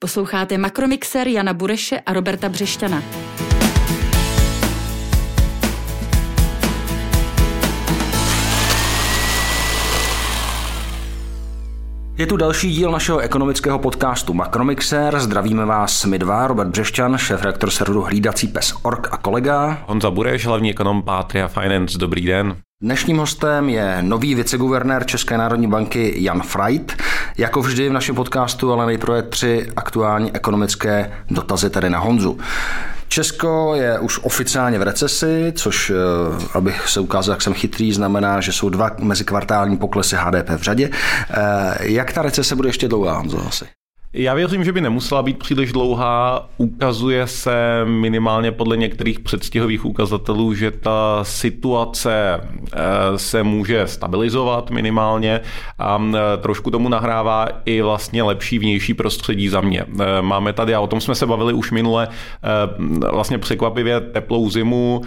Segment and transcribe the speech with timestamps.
[0.00, 3.02] Posloucháte Makromixer Jana Bureše a Roberta Břešťana.
[12.16, 15.20] Je tu další díl našeho ekonomického podcastu Makromixer.
[15.20, 19.84] Zdravíme vás my dva, Robert Břešťan, šéf reaktor serveru Hlídací pes Ork a kolega.
[19.86, 21.98] Honza Bureš, hlavní ekonom Patria Finance.
[21.98, 22.56] Dobrý den.
[22.82, 27.02] Dnešním hostem je nový viceguvernér České národní banky Jan Freit.
[27.38, 32.38] Jako vždy v našem podcastu, ale nejprve tři aktuální ekonomické dotazy tady na Honzu.
[33.08, 35.94] Česko je už oficiálně v recesi, což, eh,
[36.54, 40.90] abych se ukázal, jak jsem chytrý, znamená, že jsou dva mezikvartální poklesy HDP v řadě.
[41.30, 43.64] Eh, jak ta recese bude ještě dlouhá, Honzo, asi?
[44.12, 46.48] Já věřím, že by nemusela být příliš dlouhá.
[46.56, 52.40] Ukazuje se minimálně podle některých předstihových ukazatelů, že ta situace
[52.72, 52.78] eh,
[53.16, 55.40] se může stabilizovat minimálně
[55.78, 59.84] a eh, trošku tomu nahrává i vlastně lepší vnější prostředí za mě.
[60.00, 62.08] Eh, máme tady, a o tom jsme se bavili už minule,
[63.12, 65.02] vlastně překvapivě teplou zimu,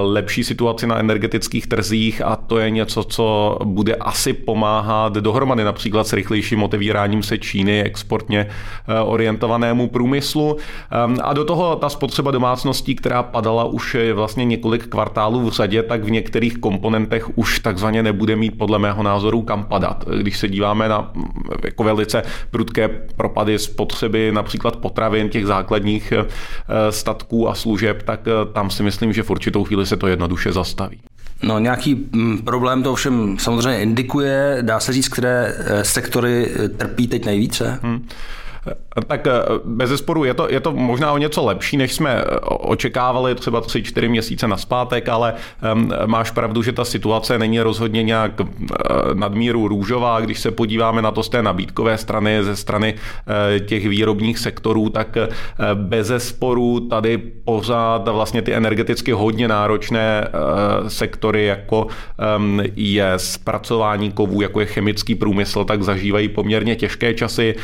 [0.00, 6.06] lepší situaci na energetických trzích a to je něco, co bude asi pomáhat dohromady například
[6.06, 8.46] s rychlejším otevíráním se Číny, exportně exportně
[8.88, 10.56] eh, orientovanému průmyslu.
[10.90, 15.82] Ehm, a do toho ta spotřeba domácností, která padala už vlastně několik kvartálů v řadě,
[15.82, 20.04] tak v některých komponentech už takzvaně nebude mít podle mého názoru kam padat.
[20.18, 21.24] Když se díváme na mm,
[21.64, 26.26] jako velice prudké propady spotřeby například potravin, těch základních eh,
[26.92, 30.52] statků a služeb, tak eh, tam si myslím, že v určitou chvíli se to jednoduše
[30.52, 31.00] zastaví.
[31.42, 34.58] No nějaký mm, problém to ovšem samozřejmě indikuje.
[34.60, 37.78] Dá se říct, které sektory trpí teď nejvíce?
[37.82, 38.08] Hmm.
[39.06, 39.32] Tak eh,
[39.64, 43.60] bez zesporu je to, je to možná o něco lepší, než jsme eh, očekávali třeba
[43.60, 45.34] 3-4 měsíce naspátek, ale
[46.06, 48.32] máš pravdu, že ta situace není rozhodně nějak
[49.14, 50.20] nadmíru růžová.
[50.20, 52.94] Když se podíváme na to z té nabídkové strany, ze strany
[53.66, 55.18] těch výrobních sektorů, tak
[55.74, 60.28] bez zesporu tady pořád vlastně ty energeticky hodně náročné
[60.88, 61.86] sektory, jako
[62.76, 67.54] je zpracování kovů, jako je chemický průmysl, tak zažívají poměrně těžké časy.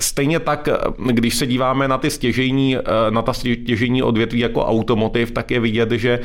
[0.00, 5.30] Stejně tak, když se díváme na ty stěžení, eh, na ta stěžení odvětví jako automotiv,
[5.30, 6.20] tak je vidět, že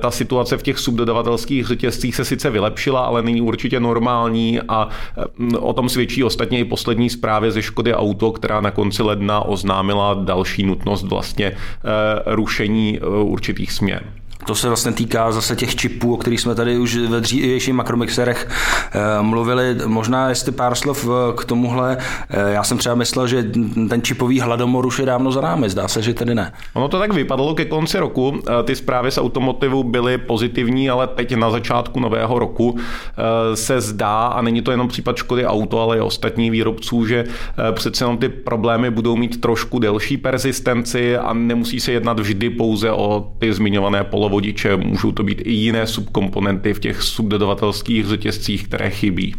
[0.00, 4.88] ta situace v těch subdodavatelských řetězcích se sice vylepšila, ale není určitě normální a
[5.58, 10.14] o tom svědčí ostatně i poslední zprávy ze Škody Auto, která na konci ledna oznámila
[10.14, 11.56] další nutnost vlastně eh,
[12.26, 14.21] rušení eh, určitých směn.
[14.46, 18.48] To se vlastně týká zase těch čipů, o kterých jsme tady už ve dřívějších makromixerech
[18.92, 19.76] eh, mluvili.
[19.86, 21.96] Možná jestli pár slov eh, k tomuhle.
[22.30, 23.44] Eh, já jsem třeba myslel, že
[23.88, 25.70] ten čipový hladomor už je dávno za námi.
[25.70, 26.52] Zdá se, že tedy ne.
[26.74, 28.38] Ono to tak vypadalo ke konci roku.
[28.64, 32.76] Ty zprávy z automotivu byly pozitivní, ale teď na začátku nového roku
[33.54, 37.24] se zdá, a není to jenom případ Škody Auto, ale i ostatních výrobců, že
[37.72, 42.90] přece jenom ty problémy budou mít trošku delší persistenci a nemusí se jednat vždy pouze
[42.90, 48.68] o ty zmiňované polové vodiče, můžou to být i jiné subkomponenty v těch subdodavatelských řetězcích,
[48.68, 49.34] které chybí.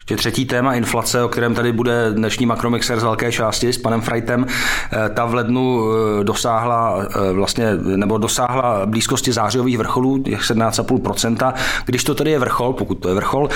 [0.00, 4.00] Ještě třetí téma inflace, o kterém tady bude dnešní makromixer z velké části s panem
[4.00, 4.46] Freitem.
[4.46, 11.52] Eh, ta v lednu eh, dosáhla eh, vlastně, nebo dosáhla blízkosti zářijových vrcholů, těch 17,5%.
[11.86, 13.48] Když to tedy je vrchol, pokud to je vrchol,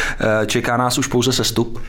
[0.46, 1.80] čeká nás už pouze sestup?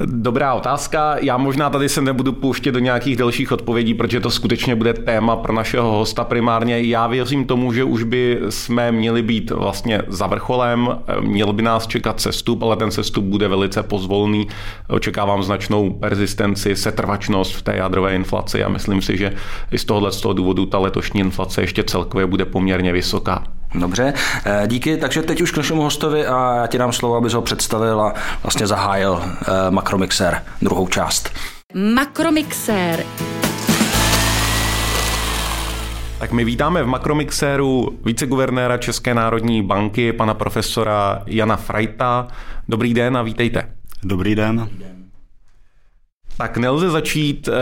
[0.00, 1.16] Dobrá otázka.
[1.20, 5.36] Já možná tady se nebudu pouštět do nějakých dalších odpovědí, protože to skutečně bude téma
[5.36, 6.80] pro našeho hosta primárně.
[6.80, 11.86] Já věřím tomu, že už by jsme měli být vlastně za vrcholem, měl by nás
[11.86, 14.48] čekat sestup, ale ten sestup bude velice pozvolný.
[14.88, 19.32] Očekávám značnou persistenci, setrvačnost v té jádrové inflaci a myslím si, že
[19.72, 23.44] i z tohohle z toho důvodu ta letošní inflace ještě celkově bude poměrně vysoká.
[23.74, 24.12] Dobře,
[24.44, 24.96] eh, díky.
[24.96, 28.14] Takže teď už k našemu hostovi a já ti dám slovo, abys ho představil a
[28.42, 31.30] vlastně zahájil eh, Makromixer, druhou část.
[31.94, 33.04] Makromixer.
[36.18, 42.28] Tak my vítáme v Makromixéru viceguvernéra České národní banky, pana profesora Jana Freita.
[42.68, 43.68] Dobrý den a vítejte.
[44.02, 44.58] Dobrý den.
[44.58, 45.01] Dobrý den.
[46.36, 47.52] Tak nelze začít eh,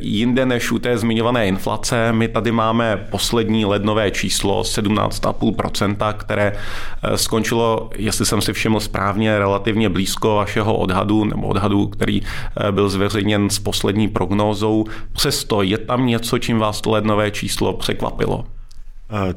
[0.00, 2.12] jinde než u té zmiňované inflace.
[2.12, 9.38] My tady máme poslední lednové číslo 17,5%, které eh, skončilo, jestli jsem si všiml správně,
[9.38, 14.84] relativně blízko vašeho odhadu, nebo odhadu, který eh, byl zveřejněn s poslední prognózou.
[15.12, 18.44] Přesto je tam něco, čím vás to lednové číslo překvapilo?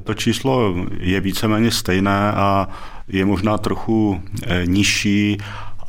[0.03, 2.67] To číslo je víceméně stejné a
[3.07, 4.21] je možná trochu
[4.65, 5.37] nižší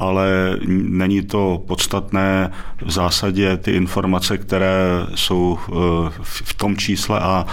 [0.00, 0.56] ale
[0.88, 2.52] není to podstatné.
[2.82, 5.72] V zásadě ty informace, které jsou eh,
[6.22, 7.46] v tom čísle a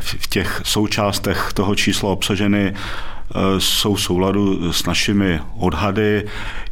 [0.00, 6.24] v těch součástech toho čísla obsaženy, eh, jsou v souladu s našimi odhady.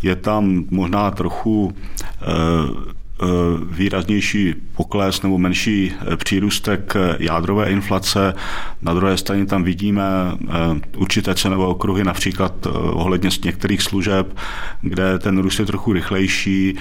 [0.03, 1.75] Je tam možná trochu
[2.23, 3.00] eh,
[3.71, 8.35] výraznější pokles nebo menší přírůstek jádrové inflace.
[8.83, 10.03] Na druhé straně tam vidíme
[10.97, 14.37] určité cenové okruhy, například ohledně některých služeb,
[14.81, 16.79] kde ten růst je trochu rychlejší,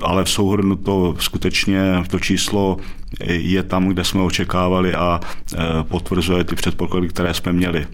[0.00, 2.76] ale v souhrnu to skutečně to číslo
[3.28, 5.20] je tam, kde jsme očekávali a
[5.82, 7.86] potvrzuje ty předpoklady, které jsme měli.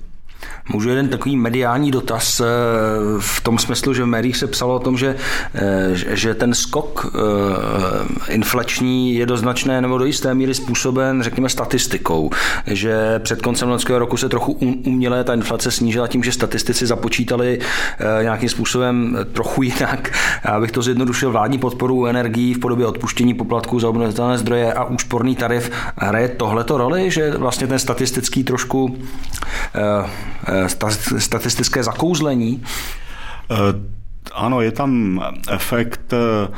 [0.68, 2.44] Můžu jeden takový mediální dotaz eh,
[3.18, 5.16] v tom smyslu, že v médiích se psalo o tom, že,
[5.54, 11.48] eh, že ten skok eh, inflační je do značné nebo do jisté míry způsoben, řekněme,
[11.48, 12.30] statistikou.
[12.66, 14.52] Že před koncem loňského roku se trochu
[14.86, 17.58] uměle ta inflace snížila tím, že statistici započítali
[18.22, 20.10] nějakým způsobem trochu jinak.
[20.44, 25.36] Abych to zjednodušil, vládní podporu energií v podobě odpuštění poplatků za obnovitelné zdroje a úsporný
[25.36, 25.70] tarif.
[25.96, 28.96] Hraje tohleto roli, že vlastně ten statistický trošku
[31.18, 32.62] statistické zakouzlení?
[33.50, 33.56] Eh,
[34.34, 36.48] ano, je tam efekt eh,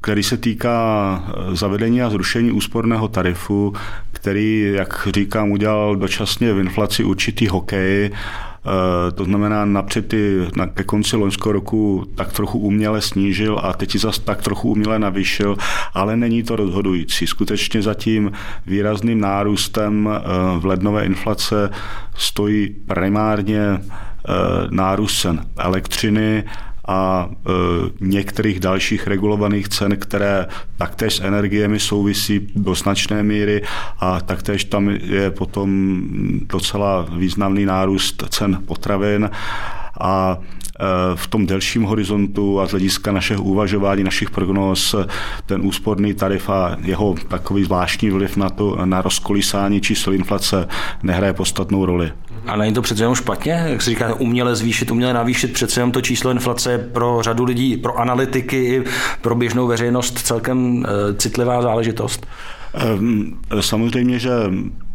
[0.00, 3.74] který se týká zavedení a zrušení úsporného tarifu,
[4.12, 8.51] který, jak říkám, udělal dočasně v inflaci určitý hokej Eh,
[9.14, 13.96] to znamená, napřed ty, na, ke konci loňského roku tak trochu uměle snížil a teď
[13.96, 15.56] zase tak trochu uměle navýšil,
[15.94, 17.26] ale není to rozhodující.
[17.26, 18.32] Skutečně za tím
[18.66, 20.20] výrazným nárůstem eh,
[20.58, 21.70] v lednové inflace
[22.14, 23.80] stojí primárně eh,
[24.70, 26.44] nárůst cen elektřiny
[26.88, 27.50] a e,
[28.00, 30.46] některých dalších regulovaných cen, které
[30.76, 33.62] taktéž s energiemi souvisí do značné míry
[33.98, 35.92] a taktéž tam je potom
[36.48, 39.30] docela významný nárůst cen potravin
[40.00, 44.94] a e, v tom delším horizontu a z hlediska našeho uvažování, našich prognóz,
[45.46, 50.68] ten úsporný tarif a jeho takový zvláštní vliv na, to, na rozkolísání čísel inflace
[51.02, 52.12] nehraje podstatnou roli.
[52.46, 55.92] A není to přece jenom špatně, jak se říká, uměle zvýšit, uměle navýšit, přece jenom
[55.92, 58.84] to číslo inflace pro řadu lidí, pro analytiky,
[59.20, 62.26] pro běžnou veřejnost celkem e, citlivá záležitost?
[62.74, 64.30] Ehm, samozřejmě, že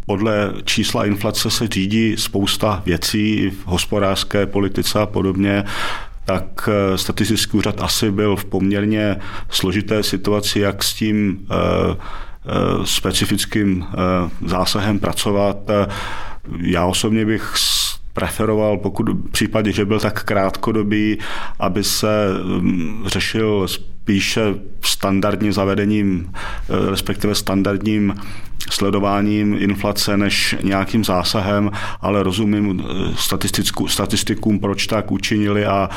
[0.05, 5.63] podle čísla inflace se řídí spousta věcí v hospodářské politice a podobně
[6.25, 9.15] tak e, statistický úřad asi byl v poměrně
[9.50, 11.55] složité situaci, jak s tím e,
[12.85, 13.85] specifickým
[14.45, 15.57] zásahem pracovat.
[16.59, 17.53] Já osobně bych
[18.13, 21.17] preferoval, pokud v případě, že byl tak krátkodobý,
[21.59, 24.41] aby se mm, řešil spíše
[24.81, 28.15] standardním zavedením, eh, respektive standardním
[28.69, 31.71] sledováním inflace než nějakým zásahem,
[32.01, 35.89] ale rozumím eh, statistikům, proč tak učinili a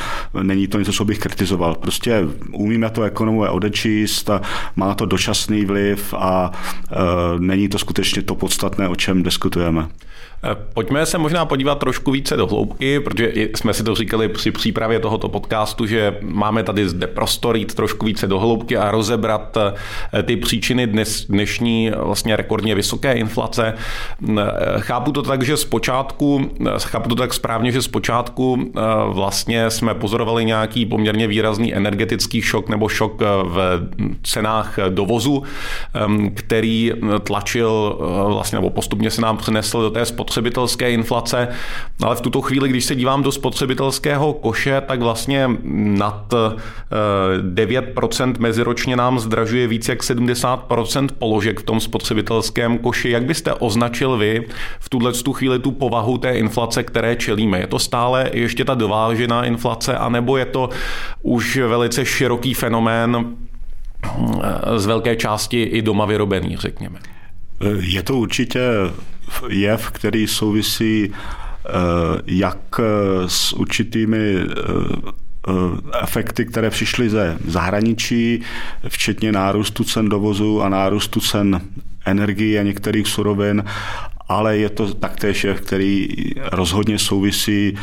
[0.43, 1.75] není to něco, co bych kritizoval.
[1.75, 4.31] Prostě umíme to ekonomové odečíst,
[4.77, 6.95] má to dočasný vliv a e,
[7.39, 9.89] není to skutečně to podstatné, o čem diskutujeme.
[10.43, 14.51] Eh, pojďme se možná podívat trošku více do hloubky, protože jsme si to říkali při
[14.51, 19.57] přípravě tohoto podcastu, že máme tady zde prostor jít trošku více do hloubky a rozebrat
[20.13, 23.75] eh, ty příčiny dnes, dnešní vlastně rekordně vysoké inflace.
[24.39, 24.43] Eh,
[24.79, 28.73] chápu to tak, že zpočátku, chápu to tak správně, že zpočátku
[29.07, 33.89] vlastně jsme pozorovali nějaký poměrně výrazný energetický šok nebo šok v
[34.23, 35.43] cenách dovozu,
[36.35, 36.93] který
[37.25, 37.99] tlačil
[38.29, 41.49] vlastně nebo postupně se nám přenesl do té spotřeby spotřebitelské inflace,
[42.03, 45.51] ale v tuto chvíli, když se dívám do spotřebitelského koše, tak vlastně
[45.99, 46.35] nad
[47.55, 53.11] 9% eh, meziročně nám zdražuje více jak 70% položek v tom spotřebitelském koši.
[53.11, 54.47] Jak byste označil vy
[54.81, 57.59] v tuhle tu chvíli tu povahu té inflace, které čelíme?
[57.59, 60.71] Je to stále ještě ta dovážená inflace, anebo je to
[61.23, 63.35] už velice široký fenomén
[64.07, 67.20] eh, z velké části i doma vyrobený, řekněme?
[67.81, 68.61] Je to určitě
[69.49, 71.71] jev, který souvisí eh,
[72.27, 72.83] jak eh,
[73.27, 75.53] s určitými eh,
[76.03, 78.43] efekty, které přišly ze zahraničí,
[78.89, 81.61] včetně nárůstu cen dovozu a nárůstu cen
[82.07, 83.65] energie a některých surovin,
[84.29, 86.09] ale je to taktéž jev, který
[86.53, 87.77] rozhodně souvisí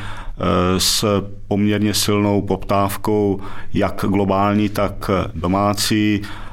[0.78, 1.06] s
[1.48, 3.42] poměrně silnou poptávkou
[3.74, 6.22] jak globální, tak domácí.
[6.24, 6.47] Eh,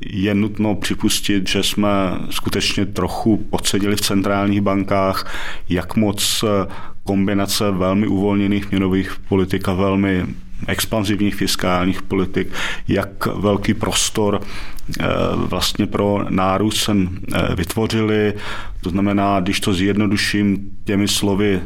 [0.00, 1.88] je nutno připustit, že jsme
[2.30, 5.32] skutečně trochu podsedili v centrálních bankách,
[5.68, 6.72] jak moc eh,
[7.04, 10.26] kombinace velmi uvolněných měnových politik a velmi
[10.66, 12.48] expanzivních fiskálních politik,
[12.88, 15.04] jak velký prostor eh,
[15.36, 17.18] vlastně pro nárůst jsem
[17.54, 18.34] vytvořili.
[18.80, 21.60] To znamená, když to zjednoduším těmi slovy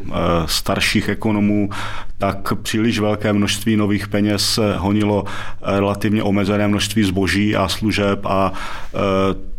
[0.47, 1.71] starších ekonomů,
[2.19, 5.25] tak příliš velké množství nových peněz honilo
[5.63, 8.53] relativně omezené množství zboží a služeb a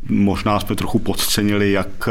[0.09, 2.09] možná jsme trochu podcenili, jak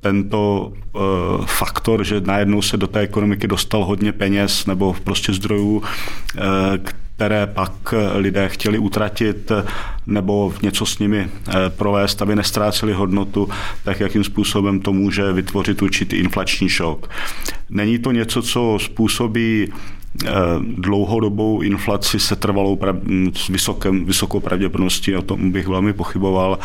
[0.00, 0.98] tento e,
[1.46, 5.82] faktor, že najednou se do té ekonomiky dostal hodně peněz nebo prostě zdrojů,
[7.16, 9.52] které pak lidé chtěli utratit
[10.06, 11.28] nebo něco s nimi
[11.68, 13.48] provést, aby nestráceli hodnotu,
[13.84, 17.10] tak jakým způsobem to může vytvořit určitý inflační šok.
[17.70, 19.95] Není to něco, co způsobí Eh,
[20.76, 22.78] dlouhodobou inflaci se trvalou
[23.34, 26.58] s vysokem, vysokou pravděpodobností, o tom bych velmi pochyboval,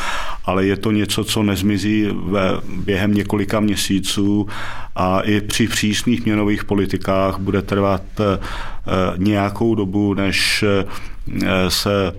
[0.45, 2.41] ale je to něco, co nezmizí ve,
[2.75, 4.47] během několika měsíců
[4.95, 8.39] a i při přísných měnových politikách bude trvat eh,
[9.17, 10.85] nějakou dobu, než eh,
[11.69, 12.13] se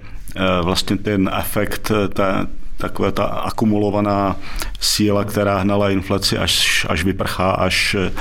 [0.63, 2.47] vlastně ten efekt té,
[2.83, 4.37] taková ta akumulovaná
[4.81, 8.13] síla, která hnala inflaci, až, až vyprchá, až eh,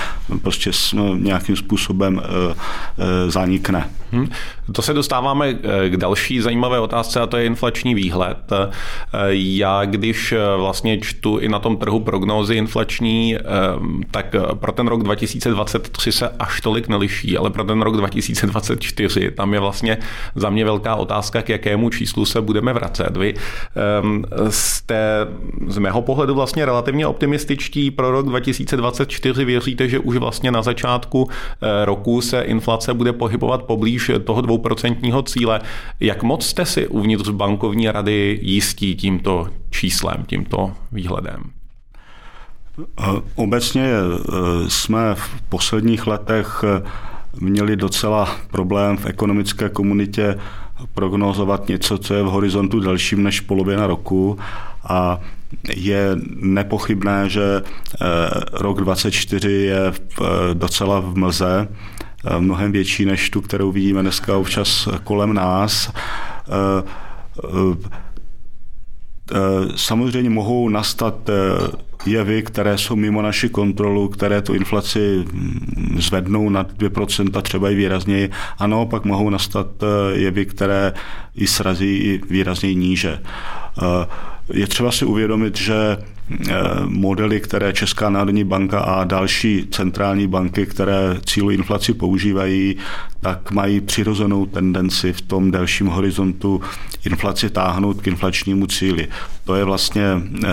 [0.41, 0.71] prostě
[1.17, 2.55] nějakým způsobem eh,
[2.97, 3.89] eh, zanikne.
[4.11, 4.27] Hmm.
[4.73, 5.53] To se dostáváme
[5.89, 8.37] k další zajímavé otázce a to je inflační výhled.
[9.29, 13.37] Já když vlastně čtu i na tom trhu prognózy inflační,
[14.11, 19.53] tak pro ten rok 2023 se až tolik neliší, ale pro ten rok 2024 tam
[19.53, 19.97] je vlastně
[20.35, 23.17] za mě velká otázka, k jakému číslu se budeme vracet.
[23.17, 23.33] Vy
[24.49, 25.27] jste
[25.67, 29.45] z mého pohledu vlastně relativně optimističtí pro rok 2024.
[29.45, 35.21] Věříte, že už vlastně na začátku eh, roku se inflace bude pohybovat poblíž toho dvouprocentního
[35.21, 35.61] cíle.
[35.99, 41.43] Jak moc jste si uvnitř bankovní rady jistí tímto číslem, tímto výhledem?
[42.79, 43.03] Eh,
[43.35, 46.63] obecně eh, jsme v posledních letech
[47.39, 50.37] měli docela problém v ekonomické komunitě
[50.93, 54.37] prognozovat něco, co je v horizontu delším než polovina roku
[54.83, 55.19] a
[55.75, 58.05] je nepochybné, že eh,
[58.51, 61.90] rok 24 je eh, docela v mlze, eh,
[62.39, 65.91] mnohem větší než tu, kterou vidíme dneska občas kolem nás.
[69.75, 71.29] Samozřejmě mohou nastat
[72.05, 77.75] jevy, které jsou mimo naši kontrolu, které tu inflaci mm, zvednou na 2%, třeba i
[77.75, 79.67] výrazněji, a naopak mohou nastat
[80.13, 80.93] jevy, které
[81.35, 83.19] ji srazí i výrazněji níže.
[84.53, 86.20] Je třeba si uvědomit, že eh,
[86.85, 92.75] modely, které Česká národní banka a další centrální banky, které cílují inflaci používají,
[93.21, 96.61] tak mají přirozenou tendenci v tom delším horizontu
[97.05, 99.07] inflaci táhnout k inflačnímu cíli.
[99.43, 100.03] To je vlastně
[100.43, 100.47] eh,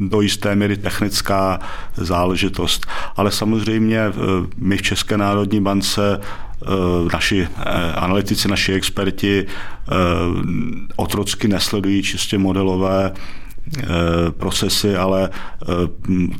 [0.00, 1.60] do jisté míry technická
[1.96, 2.86] záležitost.
[3.16, 4.12] Ale samozřejmě eh,
[4.56, 6.20] my v České národní bance
[7.12, 7.48] naši
[7.94, 9.46] analytici, naši experti
[10.96, 13.12] otrocky nesledují čistě modelové
[14.30, 15.30] procesy, ale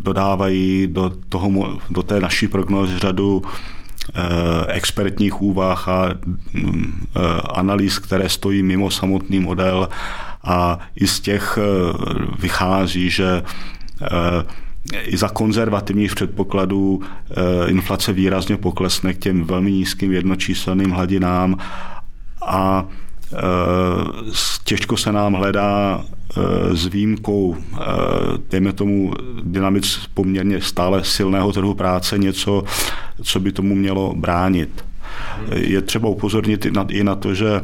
[0.03, 3.43] dodávají do, toho, do té naší prognózy řadu
[4.69, 6.15] expertních úvah a
[7.55, 9.89] analýz, které stojí mimo samotný model.
[10.45, 11.59] A i z těch
[12.39, 13.43] vychází, že
[15.05, 17.03] i za konzervativních předpokladů
[17.67, 21.57] inflace výrazně poklesne k těm velmi nízkým jednočíselným hladinám
[22.47, 22.85] a
[24.65, 26.05] těžko se nám hledá
[26.73, 27.57] s výjimkou,
[28.51, 32.65] dejme tomu, dynamic poměrně stále silného trhu práce něco,
[33.23, 34.85] co by tomu mělo bránit.
[35.55, 37.61] Je třeba upozornit i na to, že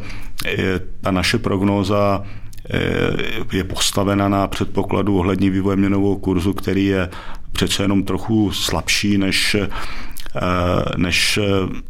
[1.01, 2.23] ta naše prognóza
[3.53, 7.09] je postavena na předpokladu ohledně vývoje měnového kurzu, který je
[7.53, 10.18] přece jenom trochu slabší než Eh,
[10.97, 11.39] než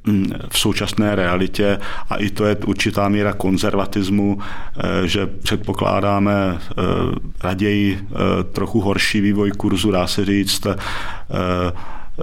[0.06, 1.78] mm, v současné realitě
[2.10, 6.82] a i to je určitá míra konzervatismu, eh, že předpokládáme eh,
[7.42, 8.08] raději
[8.52, 10.66] trochu horší vývoj kurzu, dá se říct,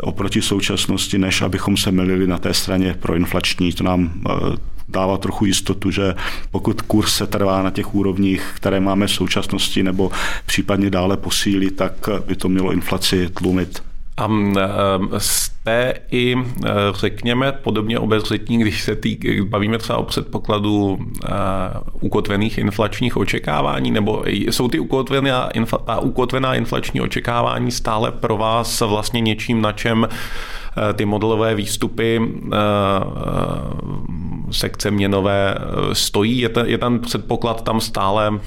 [0.01, 3.73] oproti současnosti, než abychom se milili na té straně proinflační.
[3.73, 4.11] To nám
[4.89, 6.15] dává trochu jistotu, že
[6.51, 10.11] pokud kurz se trvá na těch úrovních, které máme v současnosti, nebo
[10.45, 13.83] případně dále posílí, tak by to mělo inflaci tlumit.
[14.17, 14.27] A
[15.65, 16.35] jste i,
[16.93, 20.97] řekněme, podobně obezřetní, když se tý, bavíme třeba o předpokladu
[22.01, 25.49] ukotvených inflačních očekávání, nebo jsou ty ukotvená,
[25.85, 30.07] ta ukotvená inflační očekávání stále pro vás vlastně něčím, na čem
[30.77, 32.59] Eh, ty modelové výstupy eh, eh,
[34.51, 35.55] sekce měnové
[35.93, 36.39] stojí.
[36.39, 38.39] Je ten, je ten předpoklad tam stále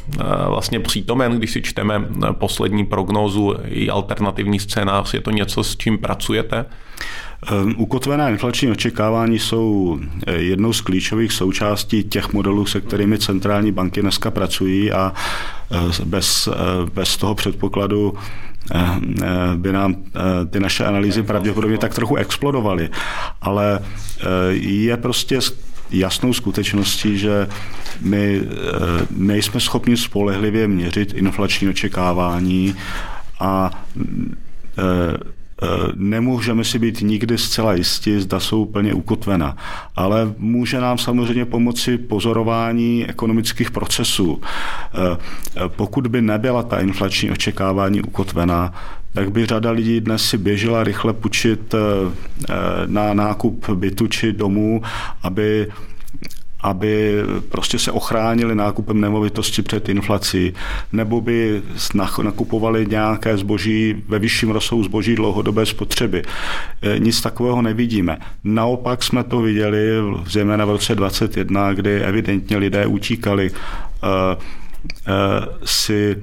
[0.47, 5.15] vlastně přítomen, když si čteme poslední prognózu i alternativní scénář.
[5.15, 6.65] Je to něco, s čím pracujete?
[7.76, 9.99] Ukotvená inflační očekávání jsou
[10.37, 15.12] jednou z klíčových součástí těch modelů, se kterými centrální banky dneska pracují a
[16.05, 16.49] bez,
[16.95, 18.14] bez toho předpokladu
[18.75, 22.90] Eh, eh, by nám eh, ty naše analýzy pravděpodobně tak trochu explodovaly.
[23.40, 23.81] Ale
[24.50, 25.38] je prostě
[25.90, 27.49] jasnou skutečností, že
[28.00, 28.43] my
[29.11, 32.75] nejsme schopni spolehlivě měřit inflační očekávání
[33.40, 33.71] a
[35.95, 39.57] nemůžeme si být nikdy zcela jistí, zda jsou plně ukotvena,
[39.97, 44.41] ale může nám samozřejmě pomoci pozorování ekonomických procesů.
[45.69, 48.73] Pokud by nebyla ta inflační očekávání ukotvená,
[49.12, 51.75] tak by řada lidí dnes si běžela rychle půjčit
[52.87, 54.83] na nákup bytu či domů,
[55.23, 55.67] aby
[56.61, 60.53] aby prostě se ochránili nákupem nemovitosti před inflací,
[60.93, 61.62] nebo by
[62.23, 66.23] nakupovali nějaké zboží ve vyšším rozsahu zboží dlouhodobé spotřeby.
[66.83, 68.19] E, nic takového nevidíme.
[68.45, 69.88] Naopak jsme to viděli
[70.27, 74.37] zejména v roce 2021, kdy evidentně lidé utíkali e,
[75.07, 75.17] e,
[75.65, 76.23] si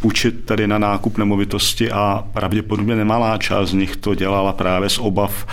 [0.00, 4.98] půjčit tedy na nákup nemovitosti a pravděpodobně nemalá část z nich to dělala právě z
[4.98, 5.46] obav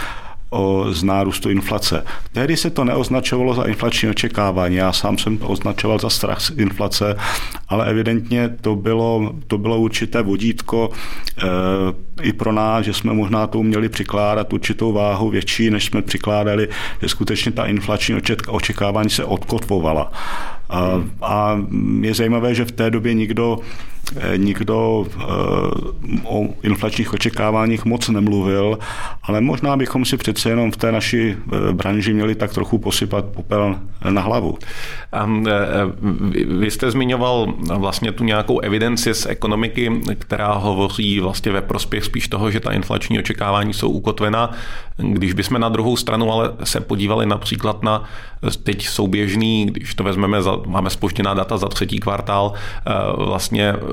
[0.54, 2.04] o, z nárůstu inflace.
[2.32, 6.50] Tehdy se to neoznačovalo za inflační očekávání, já sám jsem to označoval za strach z
[6.50, 7.16] inflace,
[7.70, 10.90] ale evidentně to bylo, to bylo určité vodítko
[11.38, 11.48] e,
[12.22, 16.68] i pro nás, že jsme možná to měli přikládat určitou váhu větší, než jsme přikládali,
[17.02, 18.16] že skutečně ta inflační
[18.48, 20.12] očekávání se odkotvovala.
[20.70, 21.60] A, a
[22.02, 23.60] je zajímavé, že v té době nikdo
[24.38, 25.24] nikdo eh,
[26.24, 28.80] o inflačních očekáváních moc nemluvil,
[29.24, 33.26] ale možná bychom si přece jenom v té naší eh, branži měli tak trochu posypat
[33.26, 33.76] popel
[34.10, 34.58] na hlavu.
[36.60, 42.28] Vy jste zmiňoval vlastně tu nějakou evidenci z ekonomiky, která hovoří vlastně ve prospěch spíš
[42.28, 44.52] toho, že ta inflační očekávání jsou ukotvená.
[44.98, 48.04] Když bychom na druhou stranu ale se podívali například na
[48.64, 52.54] teď souběžný, když to vezmeme, máme spoštěná data za třetí kvartál,
[53.18, 53.74] vlastně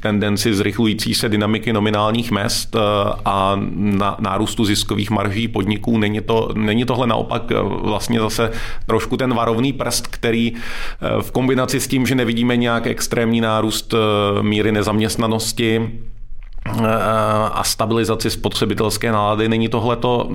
[0.00, 2.78] tendenci zrychlující se dynamiky nominálních mest eh,
[3.24, 5.98] a na nárůstu ziskových marží podniků.
[5.98, 8.52] Není, to, není tohle naopak eh, vlastně zase
[8.86, 10.52] trošku ten varovný prst, který
[11.20, 13.94] v kombinaci s tím, že nevidíme nějak extrémní nárůst
[14.42, 15.90] míry nezaměstnanosti,
[17.52, 19.48] a stabilizaci spotřebitelské nálady.
[19.48, 20.30] Není tohleto,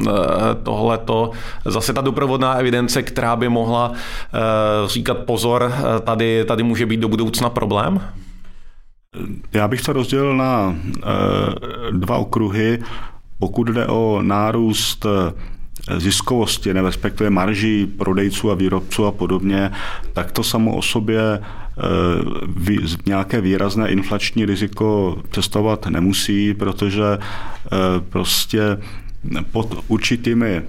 [0.63, 1.31] tohleto
[1.65, 3.91] zase ta doprovodná evidence, která by mohla
[4.85, 8.01] říkat pozor, tady, tady může být do budoucna problém?
[9.53, 11.01] Já bych to rozdělil na eh,
[11.91, 12.79] dva okruhy.
[13.39, 19.71] Pokud jde o nárůst eh, ziskovosti, ne respektive marží prodejců a výrobců a podobně,
[20.13, 27.03] tak to samo o sobě eh, nějaké výrazné inflační riziko představovat nemusí, protože
[28.09, 28.77] prostě
[29.51, 30.61] pod určitými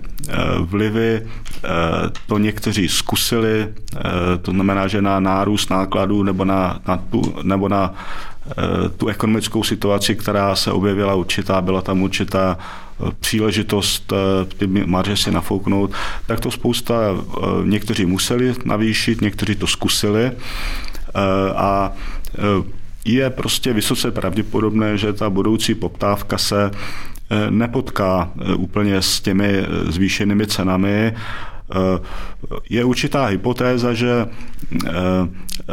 [0.60, 1.26] vlivy
[2.26, 3.68] to někteří zkusili,
[4.42, 7.94] to znamená, že na nárůst nákladů nebo na, na, tu, nebo na
[8.96, 15.16] tu ekonomickou situaci, která se objevila určitá, byla tam určitá eh, příležitost eh, ty marže
[15.16, 15.92] si nafouknout,
[16.26, 16.94] tak to spousta,
[17.64, 20.32] někteří museli navýšit, někteří to zkusili
[21.56, 21.92] a
[23.04, 26.70] je prostě vysoce pravděpodobné, že ta budoucí poptávka se
[27.50, 31.55] nepotká úplně s těmi zvýšenými cenami, Eh,
[32.70, 35.64] je určitá hypotéza, že eh, eh,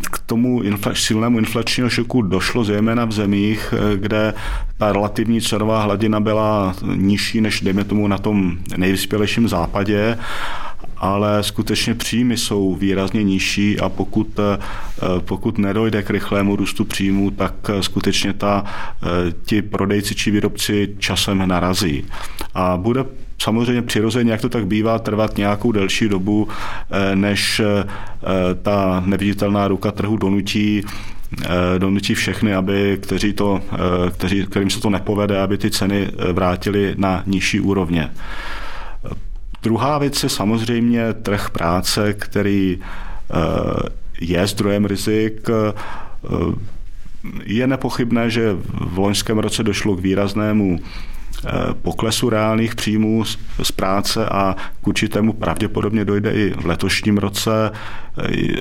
[0.00, 4.34] k tomu silnému inflačního šoku došlo zejména v zemích, kde
[4.78, 10.18] ta relativní cenová hladina byla nižší než, dejme tomu, na tom nejvyspělejším západě
[11.02, 14.40] ale skutečně příjmy jsou výrazně nižší a pokud,
[15.20, 18.64] pokud nedojde k rychlému růstu příjmů, tak skutečně ta,
[19.44, 22.04] ti prodejci či výrobci časem narazí.
[22.54, 23.04] A bude
[23.40, 26.48] samozřejmě přirozeně, jak to tak bývá, trvat nějakou delší dobu,
[26.90, 27.84] eh, než eh,
[28.62, 30.82] ta neviditelná ruka trhu donutí
[31.44, 33.60] eh, donutí všechny, aby, kteří to,
[34.12, 38.10] kteří, kterým se to nepovede, aby ty ceny vrátili na nižší úrovně.
[39.62, 42.78] Druhá věc je samozřejmě trh práce, který
[44.20, 45.48] je zdrojem rizik.
[47.44, 50.78] Je nepochybné, že v loňském roce došlo k výraznému
[51.82, 53.24] poklesu reálných příjmů
[53.62, 57.70] z práce a k určitému pravděpodobně dojde i v letošním roce.
[58.18, 58.56] Eh,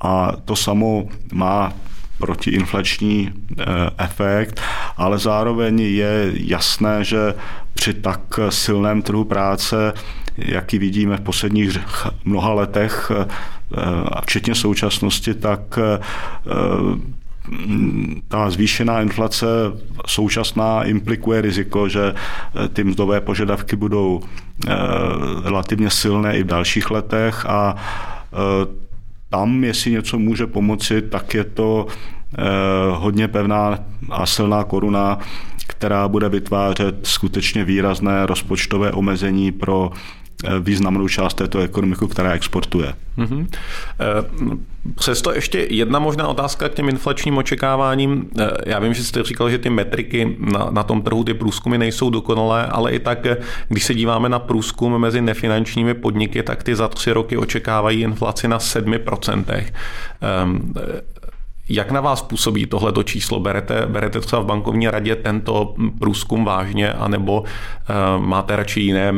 [0.00, 1.72] a to samo má
[2.18, 3.64] protiinflační eh,
[3.98, 4.60] efekt,
[4.96, 7.34] ale zároveň je jasné, že
[7.74, 9.92] při tak silném trhu práce,
[10.36, 11.78] jaký vidíme v posledních
[12.24, 13.12] mnoha letech,
[14.12, 15.78] a včetně současnosti, tak
[18.28, 19.46] ta zvýšená inflace
[20.06, 24.74] současná implikuje riziko, že eh, ty mzdové požadavky budou eh,
[25.42, 28.36] relativně silné i v dalších letech a eh,
[29.30, 31.86] tam, jestli něco může pomoci, tak je to
[32.92, 33.78] hodně pevná
[34.10, 35.18] a silná koruna,
[35.66, 39.90] která bude vytvářet skutečně výrazné rozpočtové omezení pro
[40.60, 42.94] významnou část této ekonomiky, která exportuje.
[43.18, 43.46] Mm-hmm.
[44.94, 48.30] Přesto ještě jedna možná otázka k těm inflačním očekáváním.
[48.66, 52.10] Já vím, že jste říkal, že ty metriky na, na tom trhu, ty průzkumy nejsou
[52.10, 53.26] dokonalé, ale i tak,
[53.68, 58.48] když se díváme na průzkum mezi nefinančními podniky, tak ty za tři roky očekávají inflaci
[58.48, 59.64] na 7%.
[61.68, 63.40] Jak na vás působí tohleto číslo?
[63.40, 67.46] Berete, berete třeba v bankovní radě tento průzkum vážně, anebo uh,
[68.26, 69.12] máte radši jiné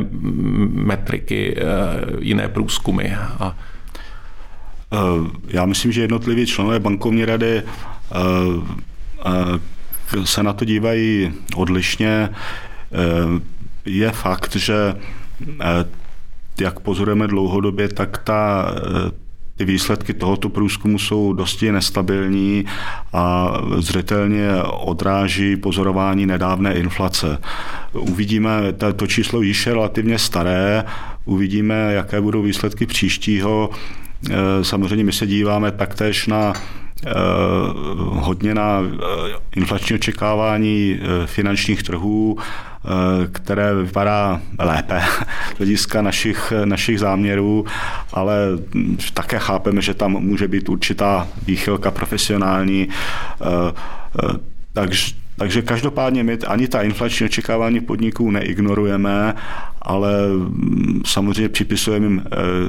[0.72, 3.14] metriky, uh, jiné průzkumy?
[3.38, 3.56] A...
[4.90, 7.62] Uh, já myslím, že jednotliví členové bankovní rady
[10.24, 12.28] se na to dívají odlišně.
[13.84, 14.94] Je fakt, že
[16.60, 18.72] jak pozorujeme dlouhodobě, tak ta
[19.60, 22.64] ty výsledky tohoto průzkumu jsou dosti nestabilní
[23.12, 27.38] a zřetelně odráží pozorování nedávné inflace.
[27.92, 28.50] Uvidíme,
[28.96, 30.84] to číslo již je relativně staré,
[31.24, 33.70] uvidíme, jaké budou výsledky příštího.
[34.30, 36.52] E, samozřejmě my se díváme taktéž na
[37.98, 38.86] hodně na e,
[39.56, 42.38] inflační očekávání finančních trhů
[42.84, 45.00] Eh, které vypadá lépe
[45.54, 47.64] z hlediska našich, našich záměrů,
[48.12, 48.36] ale
[49.14, 52.88] také chápeme, že tam může být určitá výchylka profesionální.
[52.88, 53.44] Eh,
[54.24, 54.38] eh,
[54.72, 59.34] takže takže každopádně my ani ta inflační očekávání podniků neignorujeme,
[59.82, 60.12] ale
[61.06, 62.22] samozřejmě připisujeme jim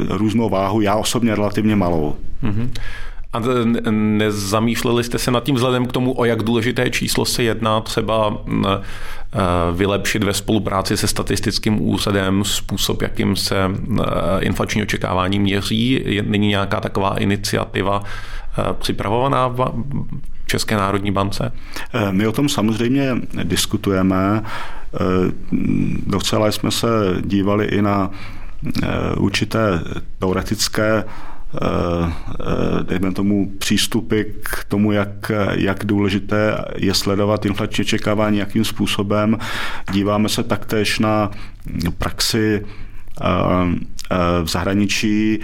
[0.09, 2.15] různou váhu, já osobně relativně malou.
[2.43, 2.69] Mm-hmm.
[3.33, 3.39] A
[3.91, 8.37] nezamýšleli jste se nad tím vzhledem k tomu, o jak důležité číslo se jedná, třeba
[9.73, 13.55] vylepšit ve spolupráci se statistickým úřadem způsob, jakým se
[14.39, 16.05] inflační očekávání měří?
[16.21, 18.03] Není nějaká taková iniciativa
[18.79, 19.71] připravovaná v
[20.45, 21.51] České národní bance?
[21.93, 24.43] E, my o tom samozřejmě diskutujeme.
[24.43, 24.43] E,
[26.07, 26.87] docela jsme se
[27.25, 28.11] dívali i na
[28.83, 29.79] e, určité
[30.19, 31.03] teoretické
[32.83, 39.37] dejme tomu, přístupy k tomu, jak, jak důležité je sledovat inflační očekávání, jakým způsobem.
[39.91, 41.31] Díváme se taktéž na
[41.97, 42.65] praxi
[43.21, 43.25] eh,
[44.43, 45.39] v zahraničí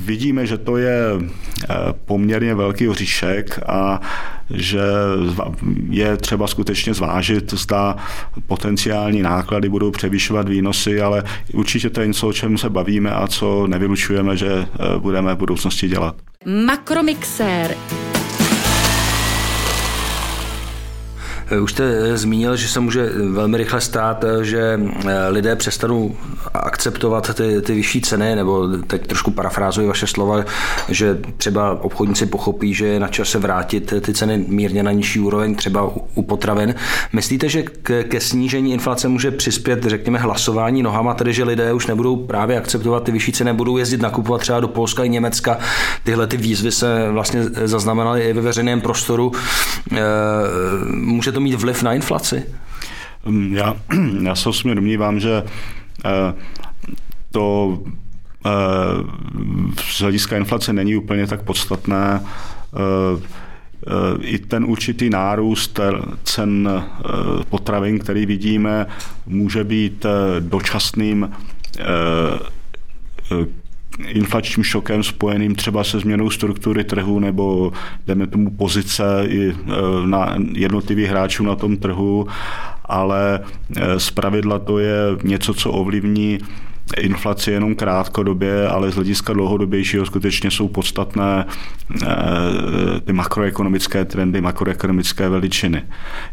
[0.00, 0.98] vidíme, že to je
[2.04, 4.00] poměrně velký oříšek a
[4.50, 4.80] že
[5.90, 7.96] je třeba skutečně zvážit, zda
[8.46, 13.26] potenciální náklady budou převyšovat výnosy, ale určitě to je něco, o čem se bavíme a
[13.26, 16.16] co nevylučujeme, že eh, budeme v budoucnosti dělat.
[16.66, 17.76] Makromixér.
[21.60, 24.80] Už jste eh, zmínil, že se může eh, velmi rychle stát, že
[25.28, 26.16] lidé přestanou
[26.54, 30.44] akceptovat ty, ty vyšší ceny, nebo teď trošku parafrázuji vaše slova,
[30.88, 35.54] že třeba obchodníci pochopí, že je na čase vrátit ty ceny mírně na nižší úroveň,
[35.54, 36.74] třeba u potravin.
[37.12, 41.86] Myslíte, že ke, ke snížení inflace může přispět, řekněme, hlasování nohama, tedy že lidé už
[41.86, 45.58] nebudou právě akceptovat ty vyšší ceny, budou jezdit nakupovat třeba do Polska i Německa.
[46.04, 49.32] Tyhle ty výzvy se vlastně zaznamenaly i ve veřejném prostoru.
[50.90, 52.44] Může to mít vliv na inflaci?
[53.24, 53.76] Mm, já,
[54.22, 55.42] já se osobně domnívám, že
[56.04, 56.34] eh,
[57.30, 57.78] to
[58.46, 58.50] eh,
[59.80, 62.20] z hlediska inflace není úplně tak podstatné.
[62.20, 63.34] Eh,
[64.20, 65.80] I ten určitý nárůst
[66.24, 66.84] cen
[67.50, 68.86] potravin, který vidíme,
[69.26, 70.06] může být
[70.40, 71.30] dočasným
[74.08, 77.72] inflačním šokem spojeným třeba se změnou struktury trhu nebo
[78.06, 79.54] jdeme tomu pozice i e,
[80.06, 82.26] na jednotlivých hráčů na tom trhu,
[82.84, 83.40] ale
[83.76, 86.38] e, z pravidla to je něco, co ovlivní
[87.00, 91.46] inflaci jenom krátkodobě, ale z hlediska dlouhodobějšího skutečně jsou podstatné
[92.02, 92.06] eh,
[93.04, 95.82] ty makroekonomické trendy, makroekonomické veličiny.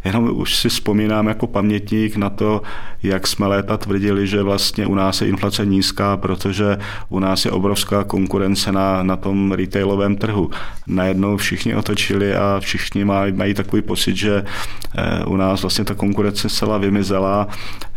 [0.06, 2.62] Jenom už si vzpomínám jako pamětník na to,
[3.04, 6.78] jak jsme léta tvrdili, že vlastně u nás je inflace nízká, protože
[7.10, 10.50] u nás je obrovská konkurence na, na tom retailovém trhu.
[10.88, 14.44] Najednou všichni otočili a všichni mají, mají takový pocit, že
[14.98, 17.48] eh, u nás vlastně ta konkurence zcela vymizela.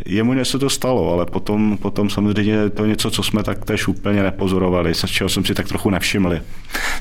[0.07, 3.88] Jemu něco to stalo, ale potom, potom samozřejmě je to něco, co jsme tak tež
[3.88, 6.40] úplně nepozorovali, se čeho jsem si tak trochu nevšimli.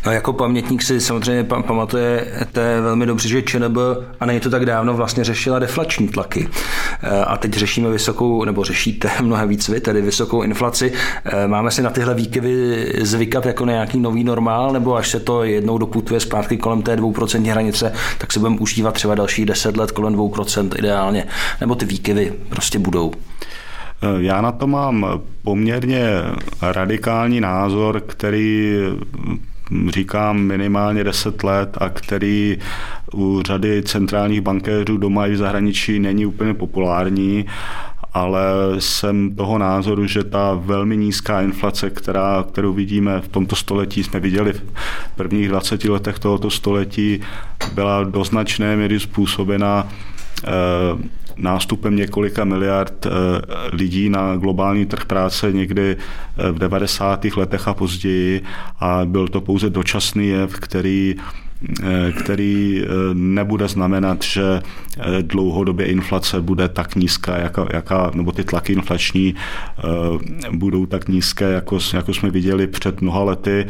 [0.06, 3.78] No jako pamětník si samozřejmě pamatujete velmi dobře, že ČNB,
[4.20, 6.48] a není to tak dávno, vlastně řešila deflační tlaky.
[7.04, 10.94] Eh, a teď řešíme vysokou, nebo řešíte mnohem víc vy, tedy vysokou inflaci.
[11.26, 15.44] Eh, máme si na tyhle výkyvy zvykat jako nějaký nový normál, nebo až se to
[15.44, 19.92] jednou doputuje zpátky kolem té 2% hranice, tak se budeme užívat třeba další 10 let
[19.92, 21.28] kolem 2% ideálně.
[21.62, 23.14] Nebo ty výkyvy prostě budou.
[24.04, 26.08] Eh, já na to mám poměrně
[26.62, 28.78] radikální názor, který
[29.72, 32.58] hm, říkám minimálně 10 let a který
[33.14, 37.46] u řady centrálních bankéřů doma i v zahraničí není úplně populární
[38.14, 38.42] ale
[38.80, 44.20] jsem toho názoru, že ta velmi nízká inflace, která, kterou vidíme v tomto století, jsme
[44.20, 44.64] viděli v
[45.16, 47.22] prvních 20 letech tohoto století,
[47.74, 49.88] byla do značné míry způsobena
[50.44, 50.50] eh,
[51.38, 53.10] nástupem několika miliard eh,
[53.72, 55.98] lidí na globální trh práce někdy
[56.38, 57.26] eh, v 90.
[57.26, 58.42] letech a později
[58.80, 61.16] a byl to pouze dočasný jev, který
[62.20, 68.44] který eh, nebude znamenat, že eh, dlouhodobě inflace bude tak nízká, jaká, jaká, nebo ty
[68.44, 69.36] tlaky inflační
[70.52, 73.66] budou tak nízké, jako, jako jsme viděli před mnoha lety.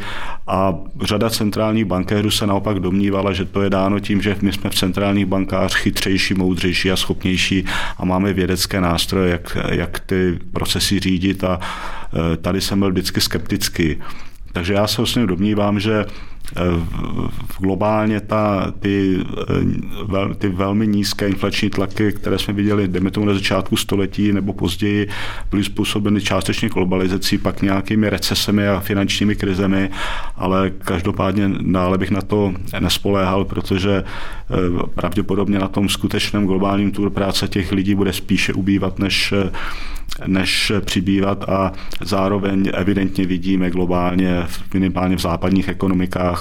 [0.46, 4.70] A řada centrálních bankéřů se naopak domnívala, že to je dáno tím, že my jsme
[4.70, 7.64] v centrálních bankách chytřejší, moudřejší a schopnější
[7.98, 11.60] a máme vědecké nástroje, jak, jak ty procesy řídit a
[12.40, 13.96] tady jsem byl vždycky skeptický.
[14.52, 16.04] Takže já se vlastně domnívám, že
[17.60, 19.18] globálně ta, ty,
[20.06, 24.52] vel, ty velmi nízké inflační tlaky, které jsme viděli, jdeme tomu na začátku století nebo
[24.52, 25.08] později,
[25.50, 29.90] byly způsobeny částečně globalizací, pak nějakými recesemi a finančními krizemi,
[30.36, 34.54] ale každopádně dále bych na to nespoléhal, protože eh,
[34.94, 39.34] pravděpodobně na tom skutečném globálním tour práce těch lidí bude spíše ubývat, než
[40.26, 46.33] než přibývat a zároveň evidentně vidíme globálně, minimálně v západních ekonomikách,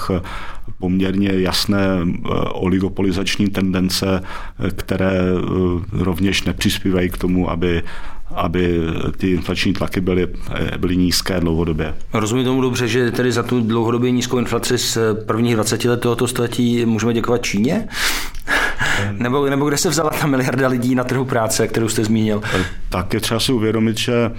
[0.80, 7.84] poměrně jasné eh, oligopolizační tendence, eh, které eh, rovněž nepřispívají k tomu, aby
[8.36, 8.80] aby
[9.18, 10.28] ty inflační tlaky byly,
[10.78, 11.96] byly nízké dlouhodobě.
[12.14, 16.28] Rozumím tomu dobře, že tedy za tu dlouhodobě nízkou inflaci z prvních 20 let tohoto
[16.28, 17.88] století můžeme děkovat Číně?
[19.12, 22.42] Nebo, nebo kde se vzala ta miliarda lidí na trhu práce, kterou jste zmínil?
[22.90, 24.32] Tak je třeba si uvědomit, že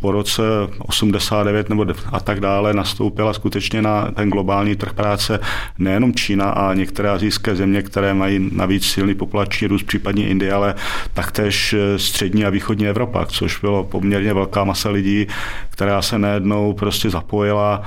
[0.00, 0.42] po roce
[0.78, 5.40] 89 nebo a tak dále nastoupila skutečně na ten globální trh práce
[5.78, 10.74] nejenom Čína a některé azijské země, které mají navíc silný populační růst, případně Indie, ale
[11.14, 15.26] taktéž střední a východní Evropa, což bylo poměrně velká masa lidí,
[15.70, 17.82] která se najednou prostě zapojila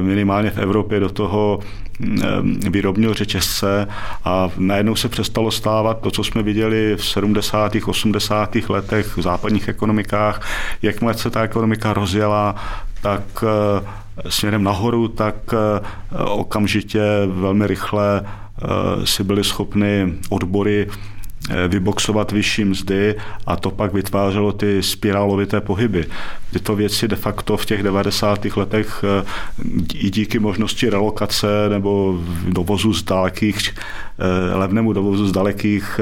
[0.00, 1.60] minimálně v Evropě do toho
[2.70, 3.88] výrobního řetězce
[4.24, 7.72] a najednou se přestalo stávat to, co jsme viděli v 70.
[7.86, 8.56] 80.
[8.68, 10.48] letech v západních ekonomikách,
[10.82, 12.54] jakmile se ta ekonomika rozjela,
[13.02, 20.88] tak eh, směrem nahoru, tak eh, okamžitě velmi rychle eh, si byli schopny odbory
[21.68, 23.14] vyboxovat vyšší mzdy
[23.46, 26.06] a to pak vytvářelo ty spirálovité pohyby.
[26.52, 28.44] Tyto věci de facto v těch 90.
[28.56, 29.24] letech eh,
[29.94, 36.00] i díky možnosti relokace nebo dovozu z dalekých, eh, levnému dovozu z dalekých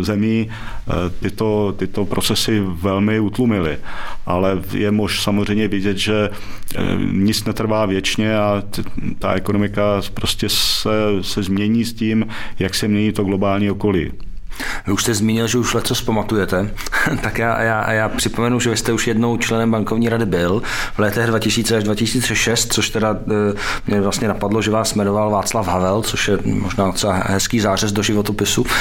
[0.00, 0.50] zemí
[1.20, 3.78] tyto, tyto procesy velmi utlumily.
[4.26, 6.30] Ale je mož samozřejmě vidět, že
[7.12, 8.62] nic netrvá věčně a
[9.18, 12.26] ta ekonomika prostě se, se změní s tím,
[12.58, 14.12] jak se mění to globální okolí.
[14.92, 16.70] Už jste zmínil, že už leco vzpamatujete,
[17.22, 20.62] tak já, já, já připomenu, že vy jste už jednou členem bankovní rady byl
[20.94, 23.54] v letech 2000 až 2006, což teda e,
[23.86, 28.02] mě vlastně napadlo, že vás jmenoval Václav Havel, což je možná docela hezký zářez do
[28.02, 28.66] životopisu.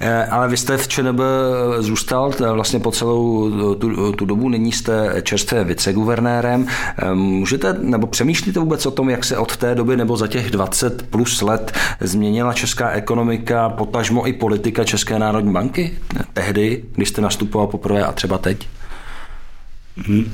[0.00, 1.20] E, ale vy jste v ČNB
[1.78, 6.66] zůstal vlastně po celou tu, tu dobu, nyní jste čerstvě viceguvernérem.
[7.14, 11.02] Můžete, nebo přemýšlíte vůbec o tom, jak se od té doby nebo za těch 20
[11.10, 15.98] plus let změnila česká ekonomika, potažmo i politika politika České národní banky
[16.32, 18.68] tehdy, když jste nastupoval poprvé a třeba teď?
[20.08, 20.32] Hm,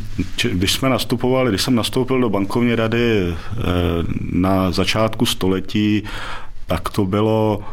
[0.53, 3.35] když jsme nastupovali, když jsem nastoupil do bankovní rady eh,
[4.33, 6.03] na začátku století,
[6.67, 7.65] tak to bylo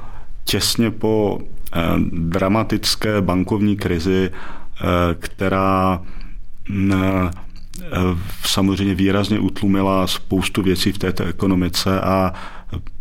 [0.45, 1.79] těsně po eh,
[2.11, 4.83] dramatické bankovní krizi, eh,
[5.19, 6.01] která
[6.69, 6.93] hm,
[8.45, 12.33] samozřejmě výrazně utlumila spoustu věcí v této ekonomice a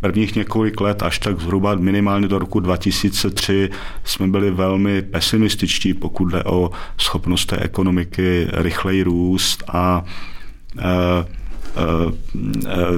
[0.01, 3.71] prvních několik let, až tak zhruba minimálně do roku 2003,
[4.05, 10.05] jsme byli velmi pesimističtí, pokud jde o schopnost té ekonomiky rychleji růst a
[10.79, 10.83] eh,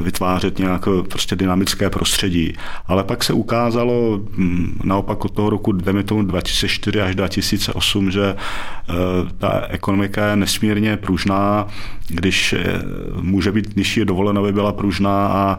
[0.01, 2.53] vytvářet nějaké prostě dynamické prostředí.
[2.87, 8.25] Ale pak se ukázalo hm, naopak od toho roku, jdeme tomu 2004 až 2008, že
[8.35, 8.95] eh,
[9.39, 11.67] ta ekonomika je nesmírně pružná,
[12.09, 12.55] když
[13.21, 15.59] může být, když je dovoleno, aby byla pružná a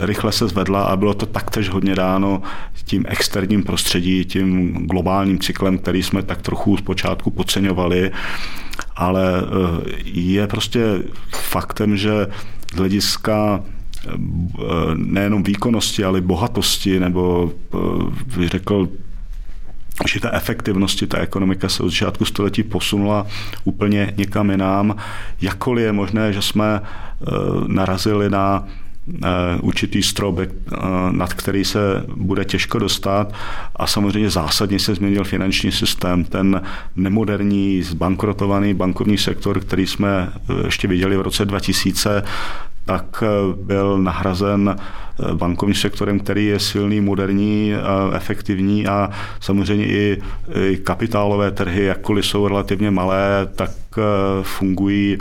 [0.00, 2.42] rychle se zvedla a bylo to taktéž hodně dáno
[2.84, 8.10] tím externím prostředí, tím globálním cyklem, který jsme tak trochu zpočátku podceňovali
[8.96, 11.02] ale eh, je prostě
[11.36, 12.26] faktem, že
[12.74, 14.10] z hlediska eh,
[14.94, 17.78] nejenom výkonnosti, ale bohatosti, nebo eh,
[18.36, 18.88] bych řekl,
[20.06, 23.26] že ta efektivnosti, ta ekonomika se od začátku století posunula
[23.64, 24.96] úplně někam jinam.
[25.40, 26.80] Jakkoliv je možné, že jsme
[27.66, 28.66] narazili na
[29.60, 30.38] určitý strop,
[31.10, 33.32] nad který se bude těžko dostat
[33.76, 36.24] a samozřejmě zásadně se změnil finanční systém.
[36.24, 36.62] Ten
[36.96, 40.32] nemoderní, zbankrotovaný bankovní sektor, který jsme
[40.64, 42.22] ještě viděli v roce 2000,
[42.84, 47.72] tak eh, byl nahrazen eh, bankovním sektorem, který je silný, moderní,
[48.16, 50.22] efektivní a samozřejmě i,
[50.84, 54.02] kapitálové trhy, jakkoliv jsou relativně malé, tak eh,
[54.42, 55.18] fungují,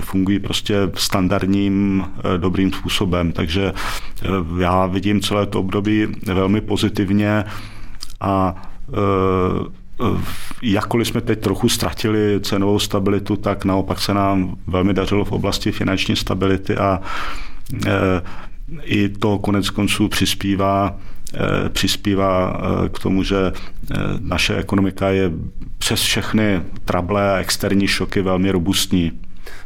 [0.00, 2.04] fungují prostě standardním
[2.36, 3.32] dobrým způsobem.
[3.32, 3.72] Takže
[4.58, 7.44] já vidím celé to období velmi pozitivně
[8.20, 8.54] a
[10.62, 15.72] jakkoliv jsme teď trochu ztratili cenovou stabilitu, tak naopak se nám velmi dařilo v oblasti
[15.72, 17.00] finanční stability a
[18.82, 20.96] i to konec konců přispívá
[21.68, 22.60] přispívá
[22.92, 23.52] k tomu, že
[24.20, 25.30] naše ekonomika je
[25.78, 29.12] přes všechny trable a externí šoky velmi robustní.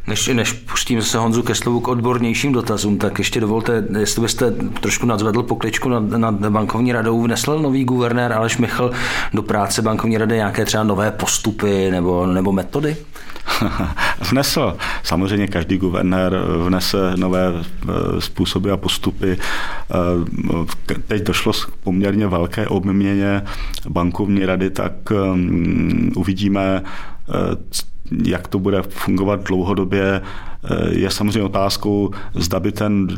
[0.06, 4.50] Než, než pustím se Honzu ke slovu k odbornějším dotazům, tak ještě dovolte, jestli byste
[4.80, 8.90] trošku nadzvedl pokličku nad, nad bankovní radou, vnesl nový guvernér Aleš Michl
[9.34, 12.96] do práce bankovní rady nějaké třeba nové postupy nebo, nebo metody?
[14.30, 14.76] Vnesl.
[15.02, 19.38] Samozřejmě každý guvernér vnese nové eh, způsoby a postupy.
[20.90, 23.42] Eh, teď došlo k poměrně velké obměně
[23.88, 26.82] bankovní rady, tak mm, uvidíme,
[27.28, 27.32] eh,
[28.25, 30.23] jak to bude fungovat dlouhodobě,
[30.90, 33.09] je samozřejmě otázkou, zda by ten,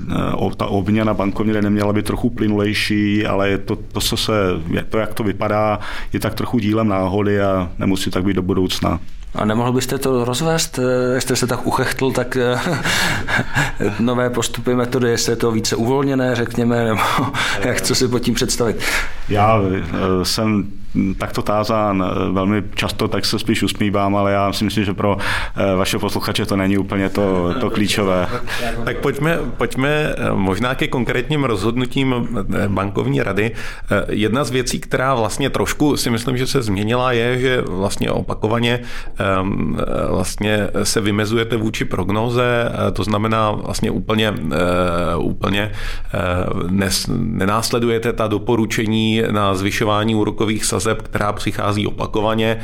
[0.57, 4.33] ta obměna bankovní neměla být trochu plynulejší, ale je to, to, co se,
[4.71, 5.79] je to, jak to vypadá,
[6.13, 9.01] je tak trochu dílem náhody a nemusí tak být do budoucna.
[9.35, 10.79] A nemohl byste to rozvést,
[11.17, 12.61] eh, jste se tak uchechtl, tak eh,
[14.01, 17.01] nové postupy, metody, jestli je to více uvolněné, řekněme, nebo
[17.65, 18.83] jak co si pod tím představit?
[19.29, 20.65] Já eh, jsem
[21.19, 25.17] takto tázán velmi často, tak se spíš usmívám, ale já si myslím, že pro
[25.77, 28.29] vaše posluchače to není úplně to, to klíčové.
[28.85, 32.29] Tak pojďme, pojďme možná ke konkrétním rozhodnutím
[32.69, 33.51] bankovní rady.
[34.09, 38.81] Jedna z věcí, která vlastně trošku si myslím, že se změnila, je, že vlastně opakovaně
[40.09, 45.73] vlastně se vymezujete vůči prognoze, eh, to znamená vlastně úplně, eh, úplně
[46.15, 46.19] eh,
[46.71, 52.61] nes, nenásledujete ta doporučení na zvyšování úrokových sazeb, která přichází opakovaně.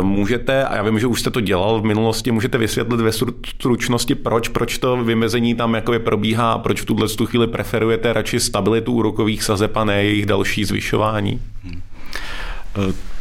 [0.00, 4.14] Můžete, a já vím, že už jste to dělal v minulosti, můžete vysvětlit ve stručnosti,
[4.14, 8.92] proč, proč to vymezení tam jakoby probíhá a proč v tuhle chvíli preferujete radši stabilitu
[8.92, 11.40] úrokových sazeb a ne jejich další zvyšování?
[11.64, 11.80] Hmm.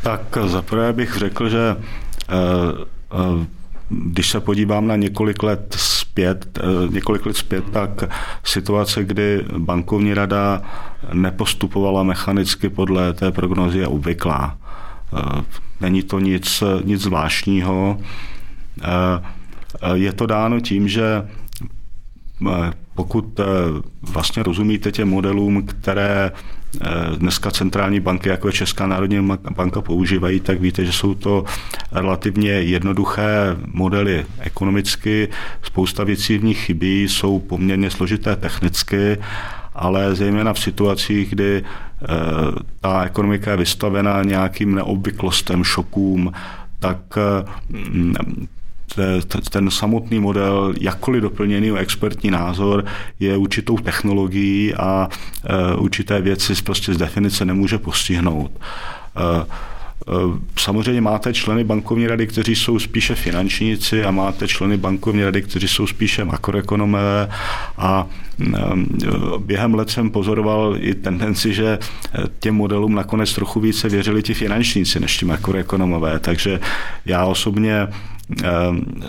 [0.04, 1.76] Tak zaprvé bych řekl, že
[2.30, 2.36] eh,
[3.13, 3.46] eh,
[3.89, 8.04] když se podívám na několik let zpět, eh, několik let zpět, tak
[8.43, 10.62] situace, kdy bankovní rada
[11.13, 14.58] nepostupovala mechanicky podle té prognozy je obvyklá.
[15.82, 18.00] Není to nic, nic zvláštního.
[19.93, 21.28] Je to dáno tím, že
[22.96, 23.39] pokud
[24.02, 26.32] vlastně rozumíte těm modelům, které
[26.66, 26.66] Eh,
[27.18, 31.44] dneska centrální banky, jako je Česká národní banka, používají, tak víte, že jsou to
[31.92, 35.30] relativně jednoduché modely ekonomicky.
[35.62, 39.18] Spousta věcí v nich chybí, jsou poměrně složité technicky,
[39.76, 42.06] ale zejména v situacích, kdy eh,
[42.82, 46.32] ta ekonomika je vystavena nějakým neobvyklostem, šokům,
[46.80, 48.48] tak eh,
[49.50, 52.86] ten samotný model, jakkoliv doplněný o expertní názor,
[53.19, 55.10] je určitou technologií a
[55.43, 58.52] e, určité věci prostě z definice nemůže postihnout.
[58.52, 58.62] E,
[59.41, 59.45] e,
[60.56, 65.67] samozřejmě máte členy bankovní rady, kteří jsou spíše finančníci a máte členy bankovní rady, kteří
[65.67, 67.30] jsou spíše makroekonomové
[67.78, 68.08] a
[69.38, 71.80] během let jsem pozoroval i tendenci, že
[72.39, 76.60] těm modelům nakonec trochu více věřili ti finančníci než ti makroekonomové, takže
[77.06, 77.88] já osobně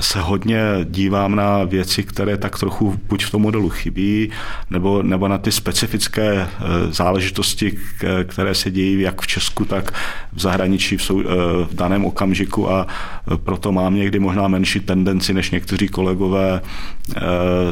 [0.00, 4.31] se hodně dívám na věci, které tak trochu buď v tom modelu chybí,
[4.70, 6.48] nebo, nebo na ty specifické eh,
[6.92, 7.78] záležitosti,
[8.24, 9.92] které se dějí jak v Česku, tak
[10.33, 11.24] v zahraničí v, sou, eh,
[11.64, 16.61] v daném okamžiku a eh, proto mám někdy možná menší tendenci než někteří kolegové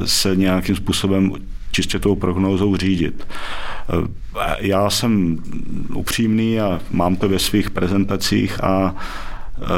[0.05, 1.33] se nějakým způsobem
[1.73, 3.27] čistě tou prognózou řídit.
[4.59, 5.39] Já jsem
[5.95, 8.95] upřímný a mám to ve svých prezentacích a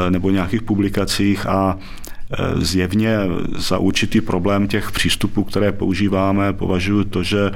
[0.09, 3.17] nebo nějakých publikacích a eh, zjevně
[3.57, 7.51] za určitý problém těch přístupů, které používáme, považuji to, že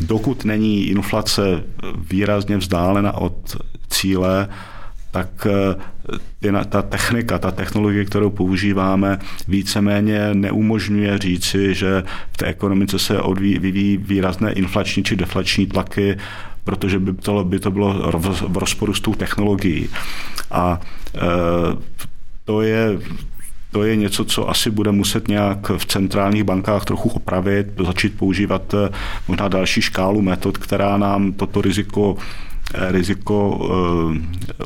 [0.00, 1.64] dokud není inflace
[2.10, 3.56] výrazně vzdálena od
[3.88, 4.48] cíle,
[5.10, 5.46] tak
[6.50, 12.02] eh, ta technika, ta technologie, kterou používáme, víceméně neumožňuje říci, že
[12.32, 16.16] v té ekonomice se odvíjí, vyvíjí výrazné inflační či deflační tlaky
[16.68, 18.12] protože by to, by to bylo
[18.48, 19.88] v rozporu s tou technologií.
[20.50, 20.80] A
[21.14, 21.20] e,
[22.44, 22.98] to je
[23.72, 28.74] to je něco, co asi bude muset nějak v centrálních bankách trochu opravit, začít používat
[29.28, 32.16] možná další škálu metod, která nám toto riziko
[32.74, 33.68] riziko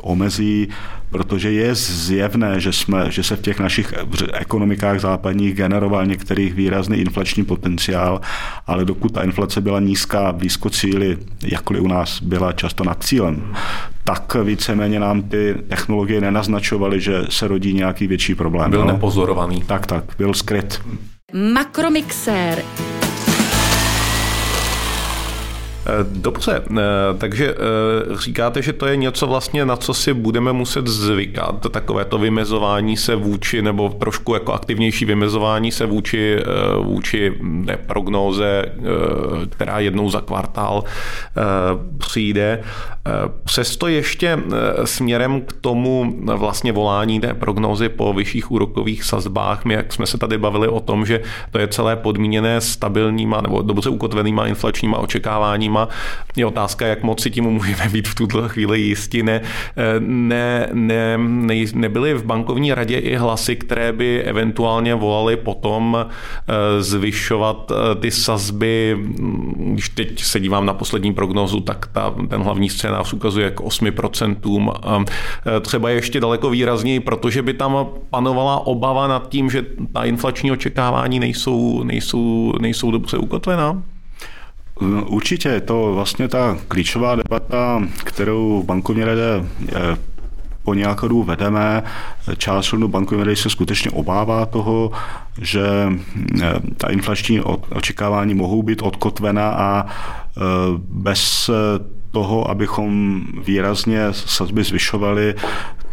[0.03, 0.68] omezí
[1.12, 3.94] protože je zjevné, že, jsme, že se v těch našich
[4.32, 8.20] ekonomikách západních generoval některých výrazný inflační potenciál,
[8.66, 13.55] ale dokud ta inflace byla nízká, blízko cíly, jakkoliv u nás byla často nad cílem,
[14.05, 18.70] tak víceméně nám ty technologie nenaznačovaly, že se rodí nějaký větší problém.
[18.70, 18.92] Byl no?
[18.92, 19.62] nepozorovaný.
[19.66, 20.82] Tak, tak, byl skryt.
[21.55, 22.62] Makromixér.
[25.87, 26.83] Eh, dobře, eh,
[27.18, 32.05] takže eh, říkáte, že to je něco vlastně, na co si budeme muset zvykat, takové
[32.05, 36.39] to vymezování se vůči, nebo trošku jako aktivnější vymezování se vůči,
[36.83, 38.64] vůči ne, prognóze,
[39.49, 40.85] která jednou za kvartál
[41.99, 42.62] přijde.
[43.45, 44.39] Přesto ještě
[44.85, 50.18] směrem k tomu vlastně volání té prognózy po vyšších úrokových sazbách, my jak jsme se
[50.18, 51.20] tady bavili o tom, že
[51.51, 55.89] to je celé podmíněné stabilníma nebo dobře ukotvenýma inflačníma očekáváníma, firma.
[56.37, 59.23] Je otázka, jak moc si tím můžeme být v tuto chvíli jistí.
[59.23, 59.41] Ne,
[59.99, 66.83] ne, ne, ne, nebyly v bankovní radě i hlasy, které by eventuálně volaly potom eh,
[66.83, 68.99] zvyšovat eh, ty sazby.
[69.57, 75.05] Když teď se dívám na poslední prognozu, tak ta, ten hlavní scénář ukazuje k 8%.
[75.57, 80.53] Eh, třeba ještě daleko výrazněji, protože by tam panovala obava nad tím, že ta inflační
[80.53, 83.91] očekávání nejsou, nejsou, nejsou dobře ukotvená?
[84.83, 89.97] No, určitě je to vlastně ta klíčová debata, kterou bankovní rade eh,
[90.62, 91.83] po nějakou dobu vedeme.
[92.37, 94.93] Část členů bankovní rady se skutečně obává toho,
[95.41, 95.62] že
[96.43, 100.41] eh, ta inflační očekávání mohou být odkotvena a eh,
[100.89, 101.51] bez
[102.11, 105.35] toho, abychom výrazně sazby zvyšovali,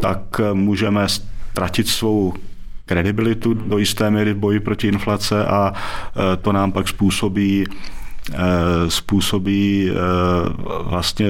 [0.00, 2.34] tak můžeme ztratit svou
[2.86, 5.72] kredibilitu do jisté míry v boji proti inflace a
[6.42, 7.66] to nám pak způsobí
[8.88, 9.94] způsobí eh,
[10.82, 11.26] vlastně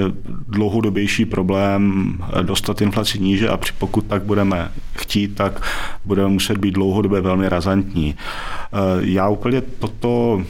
[0.48, 5.62] dlouhodobější problém eh, dostat inflaci níže a pokud tak budeme chtít, tak
[6.04, 8.14] budeme muset být dlouhodobě velmi razantní.
[9.00, 10.42] Já úplně toto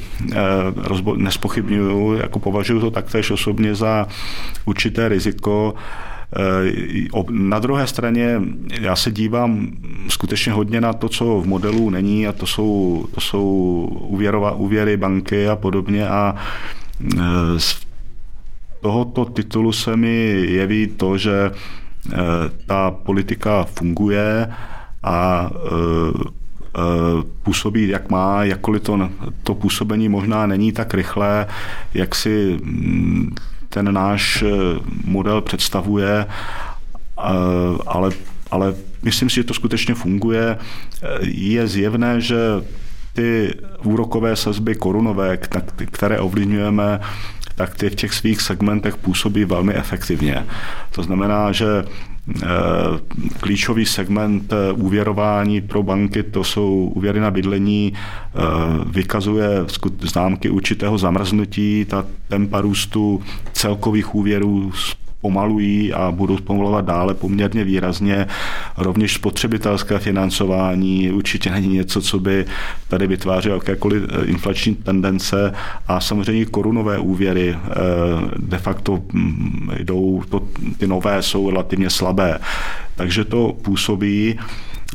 [1.16, 4.06] nespochybnuju, jako považuji to taktéž osobně za
[4.64, 6.19] určité riziko, Eh,
[7.30, 8.42] na druhé straně
[8.80, 9.68] já se dívám
[10.08, 13.44] skutečně hodně na to, co v modelu není a to jsou, to jsou
[14.00, 16.34] úvěrová, úvěry banky a podobně a
[17.16, 17.20] eh,
[17.58, 17.80] z
[18.80, 22.16] tohoto titulu se mi jeví to, že eh,
[22.66, 24.48] ta politika funguje
[25.02, 25.50] a
[27.42, 29.10] působí, jak má, jakkoliv to,
[29.42, 31.46] to působení možná není tak rychlé,
[31.94, 33.34] jak si mm,
[33.70, 34.48] ten náš eh,
[35.04, 37.22] model představuje, eh,
[37.86, 38.10] ale,
[38.50, 40.58] ale myslím si, že to skutečně funguje.
[40.58, 42.38] Eh, je zjevné, že
[43.12, 43.54] ty
[43.84, 45.38] úrokové sazby korunové,
[45.90, 47.00] které ovlivňujeme,
[47.54, 50.46] tak ty v těch svých segmentech působí velmi efektivně.
[50.92, 51.84] To znamená, že
[53.40, 57.92] klíčový segment úvěrování pro banky, to jsou úvěry na bydlení,
[58.86, 59.48] vykazuje
[60.00, 63.22] známky určitého zamrznutí, ta tempa růstu
[63.52, 64.72] celkových úvěrů
[65.20, 68.26] pomalují a budou zpomalovat dále poměrně výrazně.
[68.76, 72.44] Rovněž spotřebitelské financování určitě není něco, co by
[72.88, 75.52] tady vytvářelo jakékoliv eh, inflační tendence
[75.86, 77.76] a samozřejmě korunové úvěry eh,
[78.38, 80.40] de facto mm, jdou, to,
[80.78, 82.38] ty nové jsou relativně slabé.
[82.96, 84.38] Takže to působí.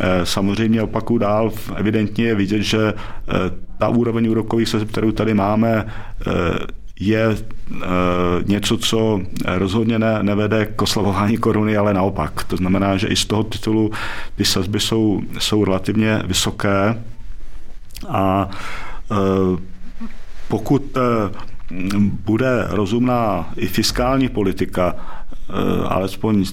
[0.01, 2.93] Eh, samozřejmě opaku dál, evidentně je vidět, že
[3.77, 5.85] ta úroveň úrokových sazeb, kterou tady máme,
[6.99, 7.35] je e,
[8.45, 12.43] něco, co rozhodně ne, nevede k oslavování koruny, ale naopak.
[12.43, 13.91] To znamená, že i z toho titulu
[14.35, 17.03] ty sazby jsou, jsou relativně vysoké
[18.09, 18.49] a
[19.11, 19.15] e,
[20.47, 21.01] pokud e,
[22.25, 24.95] bude rozumná i fiskální politika,
[25.87, 26.45] alespoň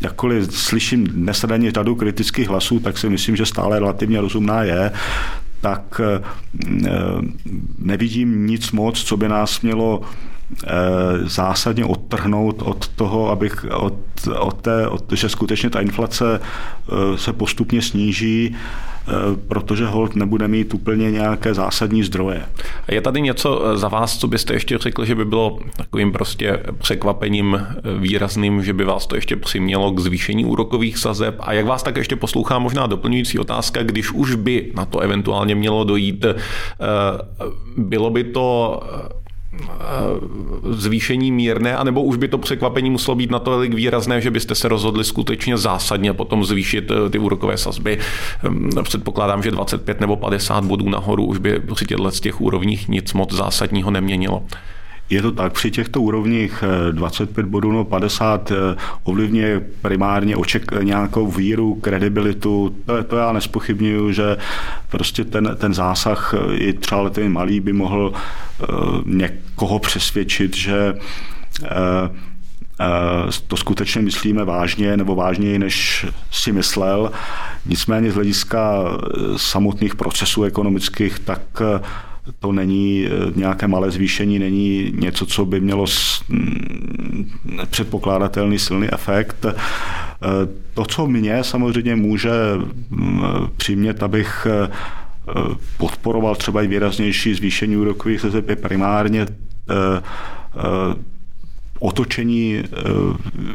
[0.00, 1.44] jakkoliv slyším dnes
[1.74, 4.92] řadu kritických hlasů, tak si myslím, že stále relativně rozumná je,
[5.60, 6.22] tak eh,
[7.78, 10.68] nevidím nic moc, co by nás mělo eh,
[11.24, 13.94] zásadně odtrhnout od toho, abych od,
[14.38, 18.56] od té, od, že skutečně ta inflace eh, se postupně sníží.
[18.56, 18.89] Eh,
[19.48, 22.42] protože hold nebude mít úplně nějaké zásadní zdroje.
[22.88, 26.62] Je tady něco eh, za vás, co byste ještě řekl, že by bylo takovým prostě
[26.78, 31.36] překvapením eh, výrazným, že by vás to ještě přimělo k zvýšení úrokových sazeb?
[31.40, 35.54] A jak vás tak ještě poslouchá možná doplňující otázka, když už by na to eventuálně
[35.54, 36.26] mělo dojít,
[37.76, 38.80] bylo by to
[40.70, 45.04] zvýšení mírné, anebo už by to překvapení muselo být natolik výrazné, že byste se rozhodli
[45.04, 47.98] skutečně zásadně potom zvýšit ty úrokové sazby.
[48.42, 53.12] Hm, předpokládám, že 25 nebo 50 bodů nahoru už by při těchto těch úrovních nic
[53.12, 54.42] moc zásadního neměnilo.
[55.10, 58.52] Je to tak, při těchto úrovních 25 bodů no 50
[59.04, 62.76] ovlivňuje primárně oček, nějakou víru, kredibilitu.
[62.86, 64.36] To, to já nespochybnuju, že
[64.88, 68.12] prostě ten, ten zásah i třeba ten malý by mohl
[69.06, 70.94] někoho přesvědčit, že
[73.46, 77.12] to skutečně myslíme vážně nebo vážněji, než si myslel.
[77.66, 78.82] Nicméně z hlediska
[79.36, 81.40] samotných procesů ekonomických, tak
[82.38, 85.86] to není eh, nějaké malé zvýšení, není něco, co by mělo
[86.28, 87.30] mm,
[87.70, 89.46] předpokládatelný silný efekt.
[89.46, 89.54] Eh,
[90.74, 92.30] to, co mě samozřejmě může
[92.90, 93.22] mm,
[93.56, 94.68] přimět, abych eh,
[95.76, 99.26] podporoval třeba i výraznější zvýšení úrokových sazeb, je primárně
[101.78, 102.62] otočení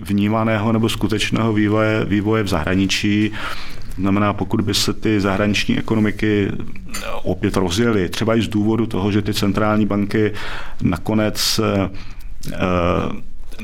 [0.02, 3.32] vnímaného nebo skutečného vývoje, vývoje v zahraničí.
[3.96, 6.52] To znamená, pokud by se ty zahraniční ekonomiky
[7.24, 10.32] opět rozjeli, třeba i z důvodu toho, že ty centrální banky
[10.82, 11.90] nakonec eh,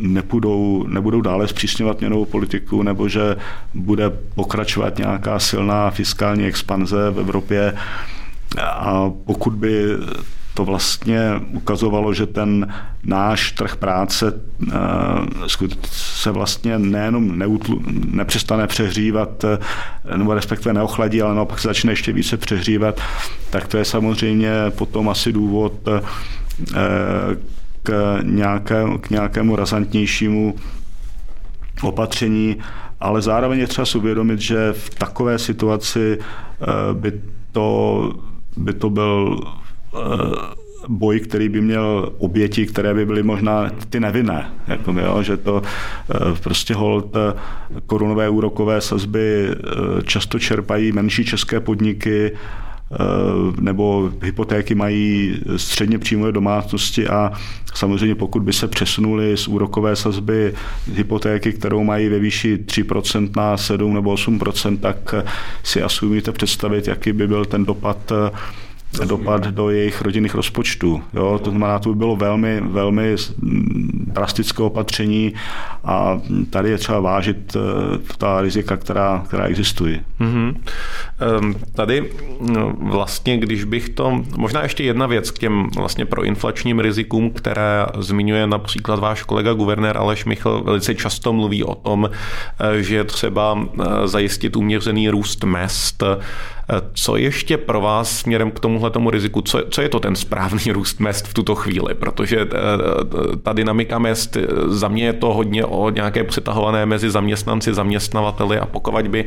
[0.02, 3.36] nepůjdou, nebudou dále zpřísňovat měnovou politiku, nebo že
[3.74, 7.74] bude pokračovat nějaká silná fiskální expanze v Evropě.
[8.62, 9.86] A pokud by
[10.54, 12.74] to vlastně ukazovalo, že ten
[13.04, 14.76] náš trh práce eh,
[15.92, 19.58] se vlastně nejenom neutlu, nepřestane přehřívat, eh,
[20.18, 23.02] nebo respektive neochladí, ale naopak se začne ještě více přehřívat,
[23.50, 26.02] tak to je samozřejmě potom asi důvod eh,
[27.84, 30.56] k, nějaké, k nějakému razantnějšímu
[31.82, 32.58] opatření,
[33.00, 36.18] ale zároveň je třeba uvědomit, že v takové situaci
[36.94, 37.22] by
[37.52, 38.14] to,
[38.58, 39.42] by to byl
[40.88, 44.52] boj, který by měl oběti, které by byly možná ty nevinné.
[44.68, 47.40] Jako, jo, že to eh, prostě hold eh,
[47.86, 49.48] korunové úrokové sazby
[50.04, 52.32] často čerpají menší české podniky,
[53.60, 57.32] nebo hypotéky mají středně příjmové domácnosti a
[57.74, 60.54] samozřejmě pokud by se přesunuli z úrokové sazby
[60.94, 65.16] hypotéky, kterou mají ve výši 3% na 7 nebo 8%, tak
[65.64, 68.12] si asi umíte představit, jaký by byl ten dopad
[69.06, 71.04] dopad do jejich rodinných rozpočtů.
[71.14, 71.40] Jo?
[71.44, 73.16] To znamená, to by bylo velmi, velmi
[74.14, 75.34] drastické opatření
[75.84, 80.02] a tady je třeba vážit eh, ta rizika, která, která existují.
[80.20, 80.56] Mm-hmm.
[81.74, 82.12] Tady
[82.42, 87.86] no, vlastně, když bych to, možná ještě jedna věc k těm vlastně proinflačním rizikům, které
[88.00, 93.60] zmiňuje například váš kolega guvernér Aleš Michl, velice často mluví o tom, eh, že třeba
[93.60, 96.04] eh, zajistit uměřený růst mest,
[96.94, 100.72] co ještě pro vás směrem k tomuhle tomu riziku, co, co je to ten správný
[100.72, 101.96] růst mest v tuto chvíli?
[101.96, 102.48] Protože
[103.44, 108.66] ta dynamika mest, za mě je to hodně o nějaké přetahované mezi zaměstnanci, zaměstnavateli a
[108.66, 109.26] pokud by,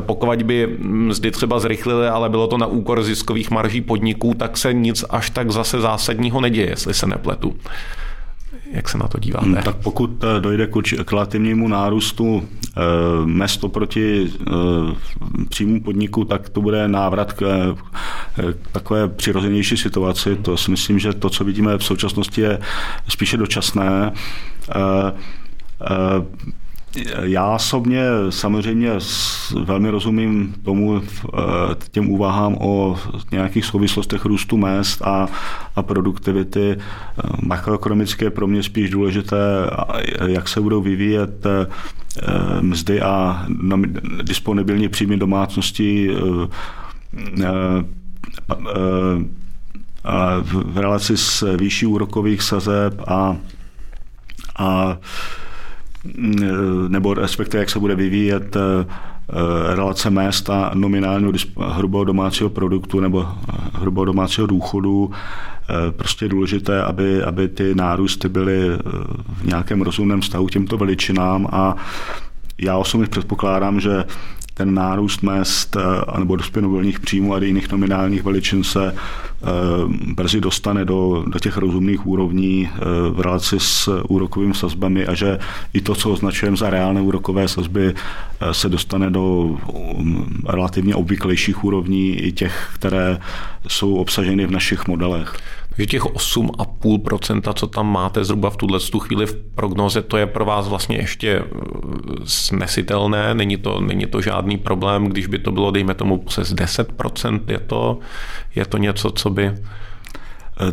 [0.00, 4.72] pokud by mzdy třeba zrychlily, ale bylo to na úkor ziskových marží podniků, tak se
[4.72, 7.56] nic až tak zase zásadního neděje, jestli se nepletu.
[8.72, 9.46] Jak se na to díváte?
[9.46, 10.66] Hmm, tak pokud eh, dojde
[11.04, 12.80] k relativnímu nárůstu eh,
[13.24, 14.52] mest oproti eh,
[15.48, 17.74] příjmu podniku, tak to bude návrat k
[18.72, 20.36] takové přirozenější situaci.
[20.36, 22.58] To si myslím, že to, co vidíme v současnosti, je
[23.08, 24.12] spíše dočasné.
[27.22, 28.92] Já osobně samozřejmě
[29.64, 31.38] velmi rozumím tomu eh,
[31.90, 32.98] těm úvahám o
[33.32, 35.28] nějakých souvislostech růstu mest a,
[35.76, 36.76] a produktivity.
[36.78, 39.36] Eh, makroekonomické je pro mě spíš důležité,
[40.26, 41.66] jak se budou vyvíjet eh,
[42.60, 43.46] mzdy a
[44.22, 46.10] disponibilní příjmy domácností
[50.42, 53.36] v relaci s výší úrokových sazeb a,
[54.58, 54.98] a
[56.88, 58.86] nebo respektive jak se bude vyvíjet eh,
[59.74, 65.10] relace mest a nominálního hrubého domácího produktu nebo eh, hrubého domácího důchodu.
[65.10, 68.78] Eh, prostě je důležité, aby, aby ty nárůsty byly
[69.42, 71.76] v nějakém rozumném vztahu k těmto veličinám a
[72.58, 74.04] já osobně předpokládám, že
[74.58, 75.76] ten nárůst mest
[76.18, 78.94] nebo disponibilních příjmů a jiných nominálních veličin se
[80.14, 82.68] brzy dostane do, do těch rozumných úrovní
[83.10, 85.38] v relaci s úrokovými sazbami a že
[85.74, 87.94] i to, co označujeme za reálné úrokové sazby,
[88.52, 93.20] se dostane do um, relativně obvyklejších úrovní i těch, které
[93.68, 95.36] jsou obsaženy v našich modelech.
[95.78, 100.44] Takže těch 8,5%, co tam máte zhruba v tuhle chvíli v prognoze, to je pro
[100.44, 101.44] vás vlastně ještě eh,
[102.24, 107.40] snesitelné, není to, není to žádný problém, když by to bylo, dejme tomu, přes 10%,
[107.48, 107.98] je to,
[108.54, 109.54] je to něco, co by...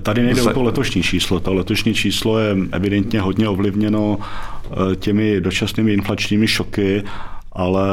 [0.01, 1.39] Tady nejde o to letošní číslo.
[1.39, 4.17] To letošní číslo je evidentně hodně ovlivněno
[4.95, 7.03] těmi dočasnými inflačními šoky,
[7.51, 7.85] ale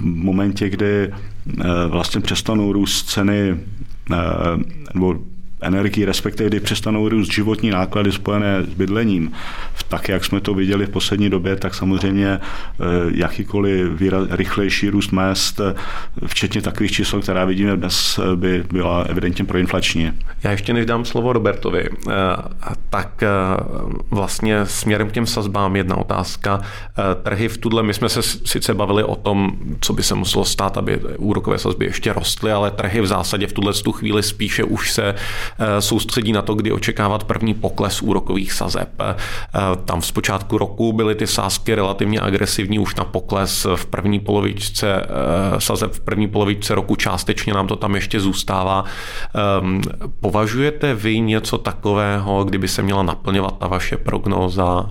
[0.00, 1.12] v momentě, kdy
[1.88, 3.56] vlastně přestanou růst ceny
[4.94, 5.14] nebo
[5.62, 9.32] energii, respektive kdy přestanou růst životní náklady spojené s bydlením,
[9.88, 12.40] tak jak jsme to viděli v poslední době, tak samozřejmě eh,
[13.14, 15.74] jakýkoliv rychlejší růst mest, eh,
[16.26, 20.12] včetně takových čísel, která vidíme dnes, eh, by byla evidentně proinflační.
[20.42, 21.88] Já ještě než dám slovo Robertovi,
[22.90, 23.24] tak
[24.10, 26.60] vlastně směrem k těm sazbám jedna otázka.
[27.22, 30.78] Trhy v tuhle, my jsme se sice bavili o tom, co by se muselo stát,
[30.78, 35.14] aby úrokové sazby ještě rostly, ale trhy v zásadě v tuhle chvíli spíše už se
[35.80, 38.88] soustředí na to, kdy očekávat první pokles úrokových sazeb.
[39.00, 39.16] Eh,
[39.84, 45.02] tam v počátku roku byly ty sázky relativně agresivní už na pokles v první polovičce
[45.02, 48.84] eh, sazeb v první polovičce roku částečně nám to tam ještě zůstává.
[49.34, 49.80] Ehm,
[50.20, 54.90] považujete vy něco takového, kdyby se měla naplňovat ta vaše prognóza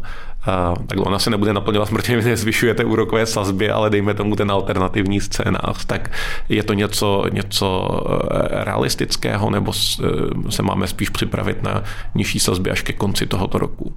[0.88, 5.22] takhle ona se nebude naplňovat, protože vy nezvyšujete úrokové sazby, ale dejme tomu ten alternativní
[5.22, 6.12] scénář, tak
[6.50, 7.89] je to něco, něco
[8.32, 11.84] eh, realistického, nebo eh, se máme spíš připravit na
[12.16, 13.94] nižší sazby až ke konci tohoto roku?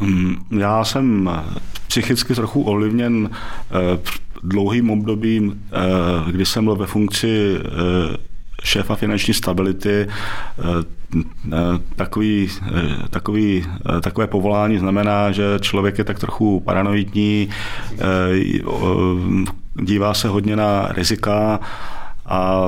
[0.00, 1.30] Mm, já jsem
[1.86, 3.98] psychicky trochu ovlivněn eh,
[4.42, 5.62] dlouhým obdobím,
[6.30, 7.58] kdy jsem byl ve funkci
[8.64, 10.08] šéfa finanční stability,
[11.96, 12.48] takový,
[13.10, 13.66] takový,
[14.02, 17.48] takové povolání znamená, že člověk je tak trochu paranoidní,
[19.82, 21.60] dívá se hodně na rizika,
[22.26, 22.66] a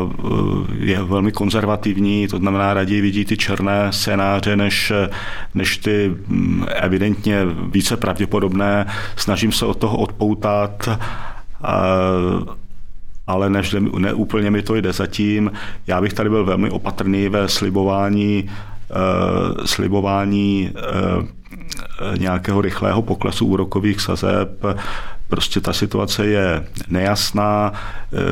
[0.78, 4.92] je velmi konzervativní, to znamená raději vidí ty černé scénáře, než,
[5.54, 7.40] než ty mm, evidentně
[7.70, 8.86] více pravděpodobné.
[9.16, 10.88] Snažím se od toho odpoutat.
[13.26, 15.52] Ale než ne úplně mi to jde zatím.
[15.86, 24.00] Já bych tady byl velmi opatrný ve slibování, uh, slibování uh, nějakého rychlého poklesu úrokových
[24.00, 24.62] sazeb.
[25.28, 27.72] Prostě ta situace je nejasná.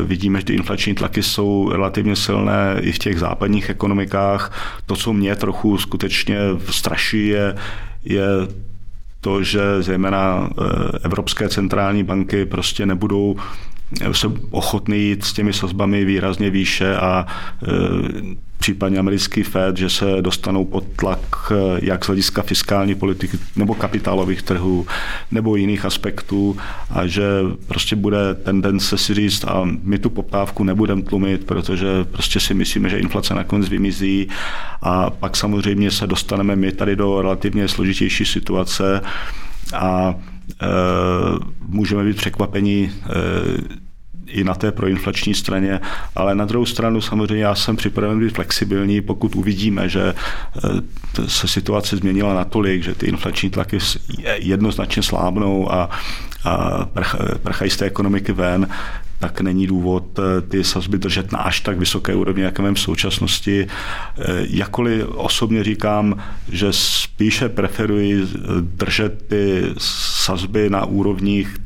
[0.05, 4.53] Vidíme, že ty inflační tlaky jsou relativně silné i v těch západních ekonomikách.
[4.87, 6.39] To, co mě trochu skutečně
[6.71, 7.55] straší, je,
[8.05, 8.27] je
[9.21, 10.51] to, že zejména
[11.03, 13.37] evropské centrální banky prostě nebudou
[14.13, 17.27] jsem ochotný jít s těmi sazbami výrazně výše a
[17.63, 17.67] e,
[18.59, 23.75] případně americký Fed, že se dostanou pod tlak e, jak z hlediska fiskální politiky nebo
[23.75, 24.87] kapitálových trhů
[25.31, 26.57] nebo jiných aspektů
[26.91, 27.23] a že
[27.67, 32.89] prostě bude tendence si říct a my tu poptávku nebudeme tlumit, protože prostě si myslíme,
[32.89, 34.29] že inflace nakonec vymizí.
[34.83, 39.01] A pak samozřejmě se dostaneme my tady do relativně složitější situace
[39.75, 40.15] a
[41.69, 43.85] můžeme být překvapeni e,
[44.27, 45.81] i na té proinflační straně,
[46.17, 51.49] ale na druhou stranu samozřejmě já jsem připraven být flexibilní, pokud uvidíme, že eh, se
[51.49, 53.79] situace změnila natolik, že ty inflační tlaky
[54.37, 55.91] jednoznačně slábnou a,
[56.45, 56.85] a
[57.43, 58.69] prchají z té ekonomiky ven,
[59.25, 62.81] tak není důvod eh, ty sazby držet na až tak vysoké úrovni, jaké máme v
[62.81, 63.67] současnosti.
[63.67, 66.23] Eh, jakkoliv osobně říkám,
[66.53, 71.57] že spíše preferuji eh, držet ty sazby na úrovních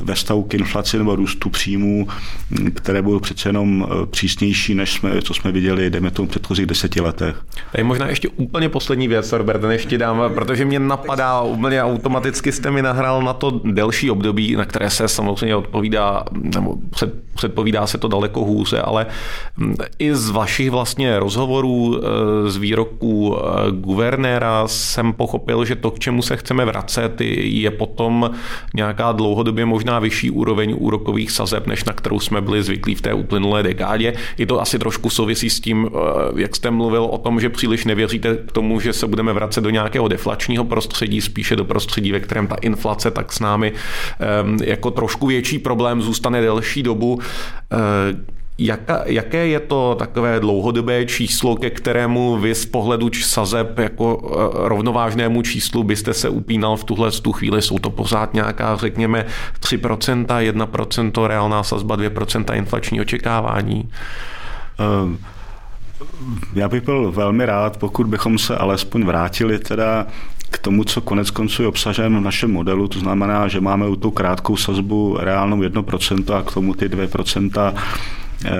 [0.00, 2.08] ve stavu k inflaci nebo růstu příjmů,
[2.50, 6.66] hm, které budou přece jenom přísnější, než jsme, co jsme viděli, dejme tomu, v předchozích
[6.66, 7.36] deseti letech.
[7.72, 12.52] Tady možná ještě úplně poslední věc, Robert, než ti dám, protože mě napadá úplně automaticky
[12.52, 16.69] jste mi nahrál na to delší období, na které se samozřejmě odpovídá, nebo
[17.40, 19.06] předpovídá se to daleko hůře, ale
[19.56, 25.90] mm, i z vašich vlastně rozhovorů, e, z výroků e, guvernéra jsem pochopil, že to,
[25.90, 28.30] k čemu se chceme vracet, je potom
[28.74, 33.14] nějaká dlouhodobě možná vyšší úroveň úrokových sazeb, než na kterou jsme byli zvyklí v té
[33.14, 34.12] uplynulé dekádě.
[34.38, 37.84] I to asi trošku souvisí s tím, e, jak jste mluvil o tom, že příliš
[37.84, 42.20] nevěříte k tomu, že se budeme vracet do nějakého deflačního prostředí, spíše do prostředí, ve
[42.20, 43.72] kterém ta inflace tak s námi
[44.64, 47.18] jako trošku větší problém zůstane delší dobu.
[47.72, 48.16] Eh,
[48.58, 54.68] jaka, jaké je to takové dlouhodobé číslo, ke kterému vy z pohledu sazeb jako eh,
[54.68, 57.62] rovnovážnému číslu byste se upínal v tuhle tu chvíli?
[57.62, 59.26] Jsou to pořád nějaká, řekněme,
[59.60, 63.88] 3%, 1% reálná sazba, 2% inflační očekávání?
[65.04, 65.18] Um.
[66.54, 70.06] Já bych byl velmi rád, pokud bychom se alespoň vrátili teda
[70.50, 73.96] k tomu, co konec konců je obsažen v našem modelu, to znamená, že máme u
[73.96, 77.72] tu krátkou sazbu reálnou 1% a k tomu ty 2% eh,
[78.44, 78.50] eh,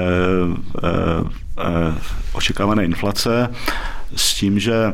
[1.59, 1.95] eh,
[2.33, 3.49] očekávané inflace.
[4.17, 4.93] s tím, že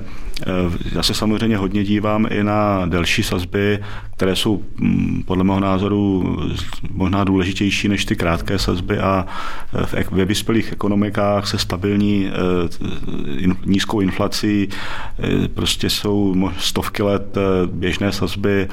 [0.93, 3.79] já se samozřejmě hodně dívám i na delší sazby,
[4.17, 6.37] které jsou mm, podle mého názoru
[6.91, 9.27] možná důležitější než ty krátké sazby a
[10.11, 12.31] ve vyspělých ekonomikách se stabilní
[13.67, 14.69] nízkou inflací
[15.55, 18.69] prostě jsou stovky let běžné sazby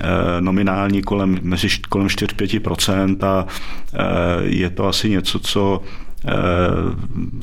[0.00, 3.98] Eh, nominální kolem, mezi kolem 4-5% a eh,
[4.42, 6.05] je to asi něco, co eh,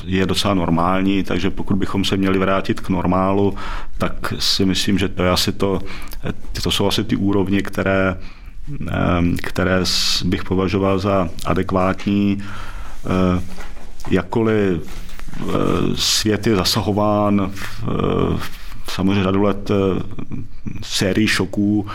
[0.04, 3.54] je docela normální, takže pokud bychom se měli vrátit k normálu,
[3.98, 5.80] tak si myslím, že to je asi to,
[6.62, 8.18] to jsou asi ty úrovně, které,
[9.42, 9.80] které
[10.24, 12.42] bych považoval za adekvátní.
[14.10, 14.82] Jakkoliv
[15.94, 17.84] svět je zasahován v,
[18.88, 19.70] samozřejmě řadu let
[20.82, 21.86] sérii šoků,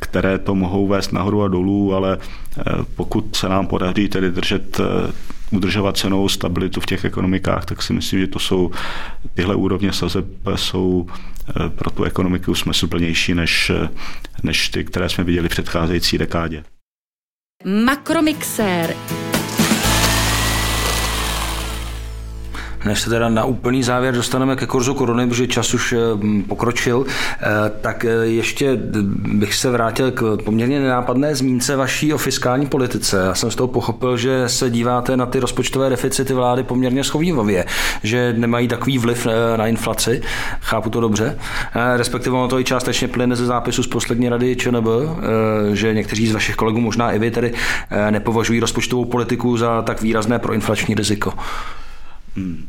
[0.00, 2.18] které to mohou vést nahoru a dolů, ale
[2.58, 2.62] eh,
[2.96, 5.12] pokud se nám podaří tedy držet eh,
[5.56, 8.70] udržovat cenou stabilitu v těch ekonomikách, tak si myslím, že to jsou
[9.34, 11.06] tyhle úrovně sazeb jsou
[11.48, 13.72] eh, pro tu ekonomiku smysluplnější než,
[14.42, 16.64] než ty, které jsme viděli v předcházející dekádě.
[17.84, 18.94] Makromixér.
[22.84, 25.98] Než se teda na úplný závěr dostaneme ke kurzu koruny, protože čas už eh,
[26.48, 27.46] pokročil, eh,
[27.80, 28.76] tak eh, ještě
[29.34, 33.22] bych se vrátil k poměrně nenápadné zmínce vaší o fiskální politice.
[33.26, 37.64] Já jsem z toho pochopil, že se díváte na ty rozpočtové deficity vlády poměrně schovývavě,
[38.02, 39.26] že nemají takový vliv
[39.56, 40.22] na inflaci.
[40.60, 41.38] Chápu to dobře.
[41.96, 44.86] Respektive ono to i částečně plyne ze zápisu z poslední rady ČNB,
[45.72, 47.52] že někteří z vašich kolegů, možná i vy, tedy
[48.10, 51.32] nepovažují rozpočtovou politiku za tak výrazné proinflační riziko.
[52.36, 52.66] Hmm.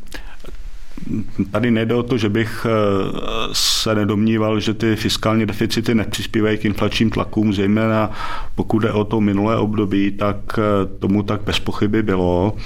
[1.50, 6.64] Tady nejde o to, že bych eh, se nedomníval, že ty fiskální deficity nepřispívají k
[6.64, 8.10] inflačním tlakům, zejména
[8.54, 10.62] pokud jde o to minulé období, tak eh,
[10.98, 12.56] tomu tak bez pochyby bylo.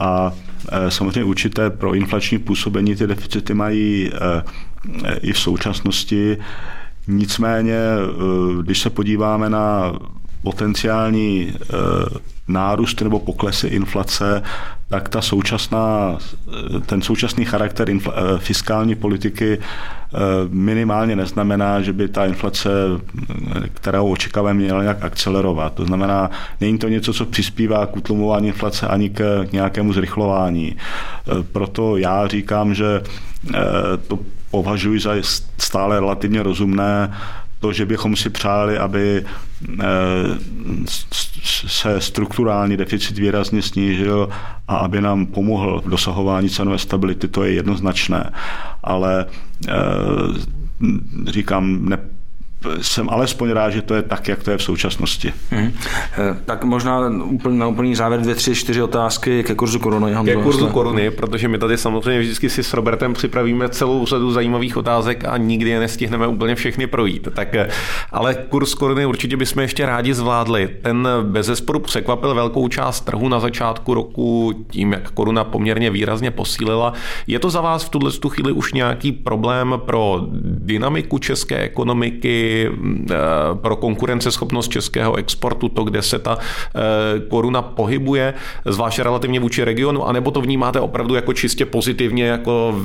[0.00, 0.32] A
[0.72, 4.10] eh, samozřejmě určité pro inflační působení ty deficity mají
[5.22, 6.36] i v současnosti.
[7.08, 7.78] Nicméně,
[8.62, 9.92] když se podíváme na
[10.42, 11.52] potenciální
[12.50, 14.42] nárůst nebo poklesy inflace,
[14.88, 16.18] tak ta současná,
[16.86, 20.18] ten současný charakter infla, eh, fiskální politiky eh,
[20.48, 22.70] minimálně neznamená, že by ta inflace,
[23.74, 25.74] kterou očekáváme, měla nějak akcelerovat.
[25.74, 26.30] To znamená,
[26.60, 30.76] není to něco, co přispívá k utlumování inflace ani k nějakému zrychlování.
[30.76, 33.02] Eh, proto já říkám, že
[34.08, 34.18] to
[34.50, 35.12] považuji za
[35.58, 37.10] stále relativně rozumné
[37.60, 39.24] to, že bychom si přáli, aby
[39.80, 39.84] eh,
[41.66, 44.28] se strukturální deficit výrazně snížil
[44.68, 48.30] a aby nám pomohl v dosahování cenové stability, to je jednoznačné.
[48.84, 49.26] Ale
[49.68, 49.72] eh,
[51.26, 51.98] říkám, ne,
[52.80, 55.32] jsem alespoň rád, že to je tak, jak to je v současnosti.
[55.50, 55.72] Hmm.
[56.44, 60.14] Tak možná úplně, na úplný závěr dvě, tři, čtyři otázky ke kurzu koruny.
[60.24, 64.76] Ke kurzu koruny, protože my tady samozřejmě vždycky si s Robertem připravíme celou řadu zajímavých
[64.76, 67.28] otázek a nikdy je nestihneme úplně všechny projít.
[67.34, 67.68] Tak, eh,
[68.12, 70.68] ale kurz koruny určitě bychom ještě rádi zvládli.
[70.82, 76.30] Ten bez zesporu překvapil velkou část trhu na začátku roku tím, jak koruna poměrně výrazně
[76.30, 76.92] posílila.
[77.26, 83.16] Je to za vás v tuhle chvíli už nějaký problém pro dynamiku české ekonomiky, Eh,
[83.54, 86.80] pro konkurenceschopnost českého exportu, to, kde se ta eh,
[87.28, 88.34] koruna pohybuje,
[88.64, 92.82] zvláště relativně vůči regionu, anebo to vnímáte opravdu jako čistě pozitivně, jako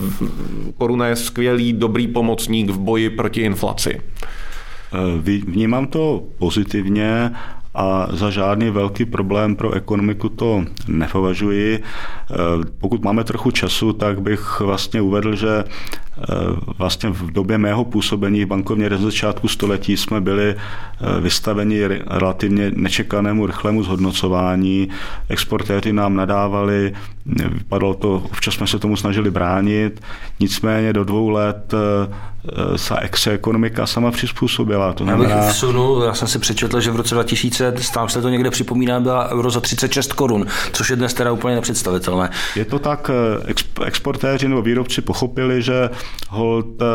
[0.78, 4.02] koruna je skvělý, dobrý pomocník v boji proti inflaci?
[4.94, 7.32] Eh, vnímám to pozitivně
[7.76, 11.84] a za žádný velký problém pro ekonomiku to nepovažuji.
[12.80, 15.64] Pokud máme trochu času, tak bych vlastně uvedl, že
[16.78, 22.72] vlastně v době mého působení v bankovně na začátku století jsme byli eh, vystaveni relativně
[22.76, 24.90] nečekanému rychlému zhodnocování.
[25.30, 26.94] Exportéři nám nadávali,
[27.26, 30.02] vypadalo to, občas jsme se tomu snažili bránit,
[30.40, 34.94] nicméně do dvou let eh, se exe ekonomika sama přizpůsobila.
[34.94, 35.30] To znamená...
[35.30, 38.50] Já bych vsunul, já jsem si přečetl, že v roce 2000, tam se to někde
[38.50, 42.30] připomíná, byla euro za 36 korun, což je dnes teda úplně nepředstavitelné.
[42.56, 43.12] Je to tak,
[43.86, 45.90] exportéři nebo výrobci pochopili, že
[46.30, 46.86] hold eh,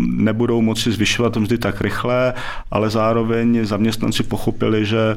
[0.00, 2.34] nebudou moci zvyšovat mzdy tak rychle,
[2.70, 5.16] ale zároveň zaměstnanci pochopili, že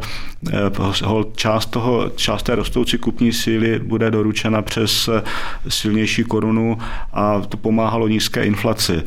[0.53, 5.23] eh, hold část, toho, část té rostoucí kupní síly bude doručena přes eh,
[5.67, 6.77] silnější korunu
[7.13, 9.03] a to pomáhalo nízké inflaci.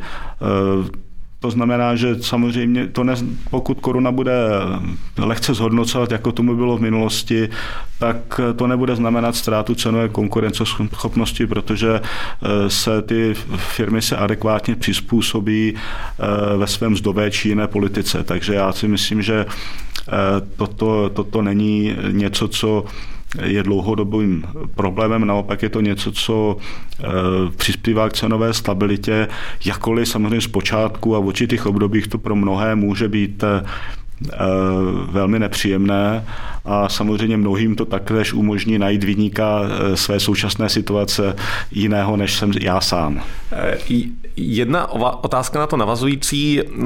[1.39, 3.13] To znamená, že samozřejmě to ne,
[3.49, 4.33] pokud koruna bude
[5.17, 7.49] lehce zhodnocovat, jako tomu bylo v minulosti,
[7.99, 15.73] tak to nebude znamenat ztrátu cenové konkurenceschopnosti, protože eh, se ty firmy se adekvátně přizpůsobí
[15.75, 18.23] eh, ve svém zdové či jiné politice.
[18.23, 20.11] Takže já si myslím, že eh,
[20.57, 22.85] toto, toto není něco, co
[23.43, 24.43] je dlouhodobým
[24.75, 26.57] problémem, naopak je to něco, co
[27.57, 29.27] přispívá k cenové stabilitě,
[29.65, 33.43] jakkoliv samozřejmě zpočátku a v určitých obdobích to pro mnohé může být
[35.11, 36.25] velmi nepříjemné
[36.65, 39.61] a samozřejmě mnohým to taktéž umožní najít vyníka
[39.95, 41.35] své současné situace
[41.71, 43.21] jiného, než jsem já sám.
[44.37, 44.91] Jedna
[45.23, 46.61] otázka na to navazující.
[46.61, 46.83] Eh,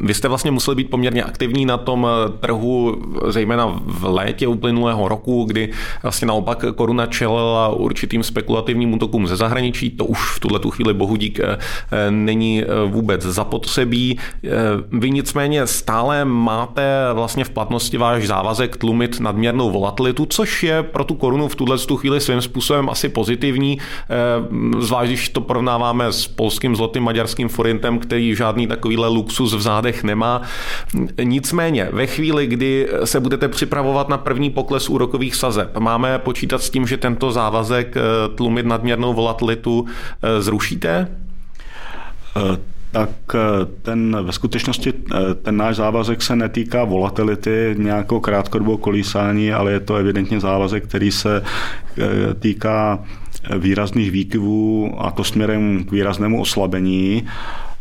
[0.00, 2.06] vy jste vlastně museli být poměrně aktivní na tom
[2.40, 5.72] trhu, zejména v létě uplynulého roku, kdy
[6.02, 9.90] vlastně naopak koruna čelila určitým spekulativním útokům ze zahraničí.
[9.90, 11.40] To už v tuhle tu chvíli bohu dík
[12.10, 14.18] není vůbec zapotřebí.
[14.92, 21.04] Vy nicméně stále máte vlastně v platnosti váš závazek tlumit nadměrnou volatilitu, což je pro
[21.04, 23.78] tu korunu v tuhle tu chvíli svým způsobem asi pozitivní,
[24.78, 29.60] zvlášť když to porovnáváme s polským zlotým zlotým maďarským forintem, který žádný takovýhle luxus v
[29.60, 30.42] zádech nemá.
[31.22, 36.70] Nicméně, ve chvíli, kdy se budete připravovat na první pokles úrokových sazeb, máme počítat s
[36.70, 38.00] tím, že tento závazek eh,
[38.34, 41.08] tlumit nadměrnou volatilitu eh, zrušíte?
[42.36, 42.56] Uh
[42.92, 43.10] tak
[43.82, 44.92] ten ve skutečnosti
[45.42, 51.12] ten náš závazek se netýká volatility nějakého krátkodobého kolísání, ale je to evidentně závazek, který
[51.12, 51.42] se
[52.40, 52.98] týká
[53.58, 57.22] výrazných výkyvů a to směrem k výraznému oslabení.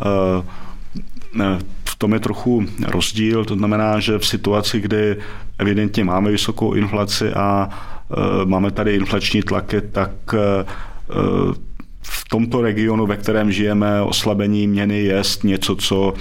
[0.01, 5.17] Eh, v tom je trochu rozdíl, to znamená, že v situaci, kdy
[5.57, 10.65] evidentně máme vysokou inflaci a eh, máme tady inflační tlaky, tak eh,
[12.09, 16.13] v tomto regionu, ve kterém žijeme, oslabení měny je něco, co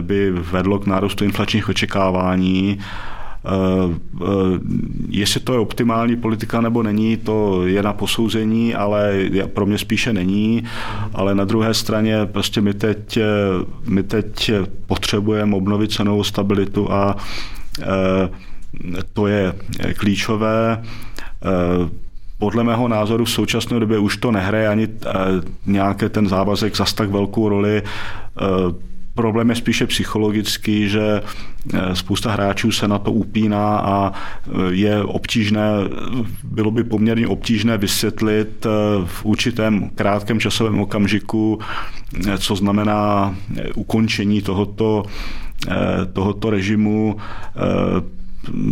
[0.00, 2.78] by vedlo k nárůstu inflačních očekávání.
[3.46, 4.26] Eh, eh,
[5.08, 9.14] jestli to je optimální politika nebo není, to je na posouzení, ale
[9.54, 10.64] pro mě spíše není.
[11.14, 13.22] Ale na druhé straně prostě my teď, eh,
[13.88, 14.50] my teď
[14.86, 17.16] potřebujeme obnovit cenovou stabilitu a
[19.12, 19.52] to je
[19.96, 20.82] klíčové.
[22.38, 24.88] Podle mého názoru v současné době už to nehraje ani
[25.66, 27.82] nějaký ten závazek zas tak velkou roli.
[29.16, 31.22] Problém je spíše psychologický, že
[31.74, 35.68] eh, spousta hráčů se na to upíná a eh, je obtížné,
[36.44, 38.70] bylo by poměrně obtížné vysvětlit eh,
[39.04, 41.58] v určitém krátkém časovém okamžiku,
[42.38, 43.34] co znamená
[43.74, 45.02] ukončení tohoto,
[46.12, 47.16] tohoto režimu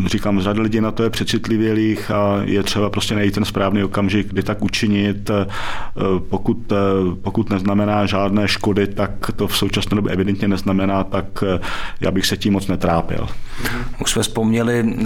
[0.07, 4.27] říkám, řada lidí na to je přecitlivělých a je třeba prostě najít ten správný okamžik,
[4.27, 5.31] kdy tak učinit.
[5.31, 5.47] Eh,
[6.29, 6.77] pokud, eh,
[7.23, 11.61] pokud neznamená žádné škody, tak to v současné době evidentně neznamená, tak eh,
[12.01, 13.27] já bych se tím moc netrápil.
[14.01, 14.97] Už jsme vzpomněli,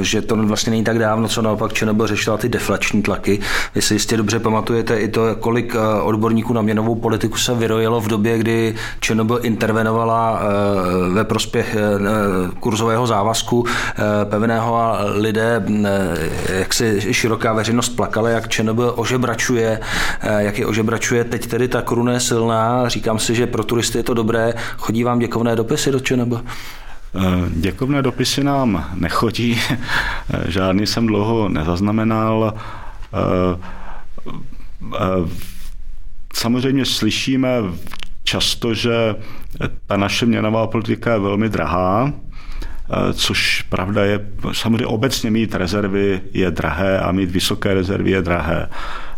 [0.00, 3.40] že to vlastně není tak dávno, co naopak ČNB řešila ty deflační tlaky.
[3.74, 8.08] Vy si jistě dobře pamatujete i to, kolik odborníků na měnovou politiku se vyrojilo v
[8.08, 10.42] době, kdy ČNB intervenovala
[11.12, 11.76] ve prospěch
[12.60, 13.66] kurzového závazku
[14.24, 15.64] pevného a lidé,
[16.48, 19.80] jak si široká veřejnost plakala, jak ČNB ožebračuje,
[20.38, 21.24] jak je ožebračuje.
[21.24, 24.54] Teď tedy ta koruna je silná, říkám si, že pro turisty je to dobré.
[24.76, 26.34] Chodí vám děkovné dopisy do ČNB?
[27.50, 29.60] Děkovné dopisy nám nechodí,
[30.48, 32.54] žádný jsem dlouho nezaznamenal.
[36.34, 37.48] Samozřejmě slyšíme
[38.24, 39.16] často, že
[39.86, 42.12] ta naše měnová politika je velmi drahá,
[42.90, 48.22] Eh, což pravda je, samozřejmě obecně mít rezervy je drahé a mít vysoké rezervy je
[48.22, 48.68] drahé.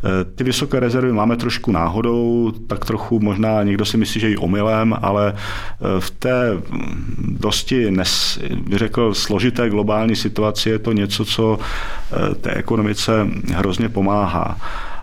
[0.06, 4.36] Eh, ty vysoké rezervy máme trošku náhodou, tak trochu možná někdo si myslí, že i
[4.36, 6.62] omylem, ale eh, v té
[7.18, 8.38] dosti, nes,
[8.68, 11.58] bych řekl, složité globální situaci je to něco, co
[12.40, 14.56] té ekonomice hrozně pomáhá.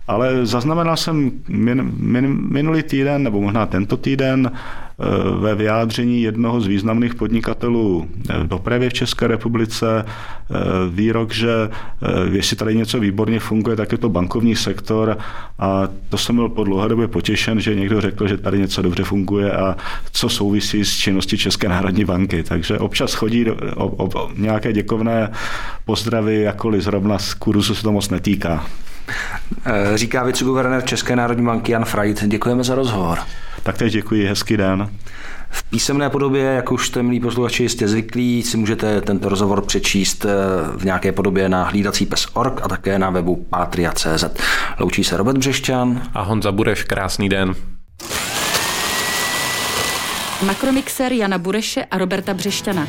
[0.07, 4.59] Ale zaznamenal jsem min, min, minulý týden, nebo možná tento týden, eh,
[5.39, 8.07] ve vyjádření jednoho z významných podnikatelů
[8.43, 10.55] v dopravě v České republice eh,
[10.89, 15.17] výrok, že eh, jestli tady něco výborně funguje, tak je to bankovní sektor
[15.59, 19.03] a to jsem byl po dlouhé době potěšen, že někdo řekl, že tady něco dobře
[19.03, 19.75] funguje a
[20.11, 22.43] co souvisí s činností České národní banky.
[22.43, 25.31] Takže občas chodí do, o, o, nějaké děkovné
[25.85, 28.65] pozdravy, jakkoliv zrovna z kurzu se to moc netýká.
[29.65, 32.23] Eh, říká viceguvernér České národní banky Jan Freit.
[32.23, 33.19] Děkujeme za rozhovor.
[33.63, 34.89] Tak teď děkuji, hezký den.
[35.49, 40.25] V písemné podobě, jak už jste, milí posluchači, jistě zvyklí, si můžete tento rozhovor přečíst
[40.25, 40.29] eh,
[40.77, 44.25] v nějaké podobě na hlídací pes.org a také na webu patria.cz.
[44.79, 46.01] Loučí se Robert Břešťan.
[46.13, 47.55] A Honza Bureš, krásný den.
[50.45, 52.87] Makromixer Jana Bureše a Roberta Břešťana.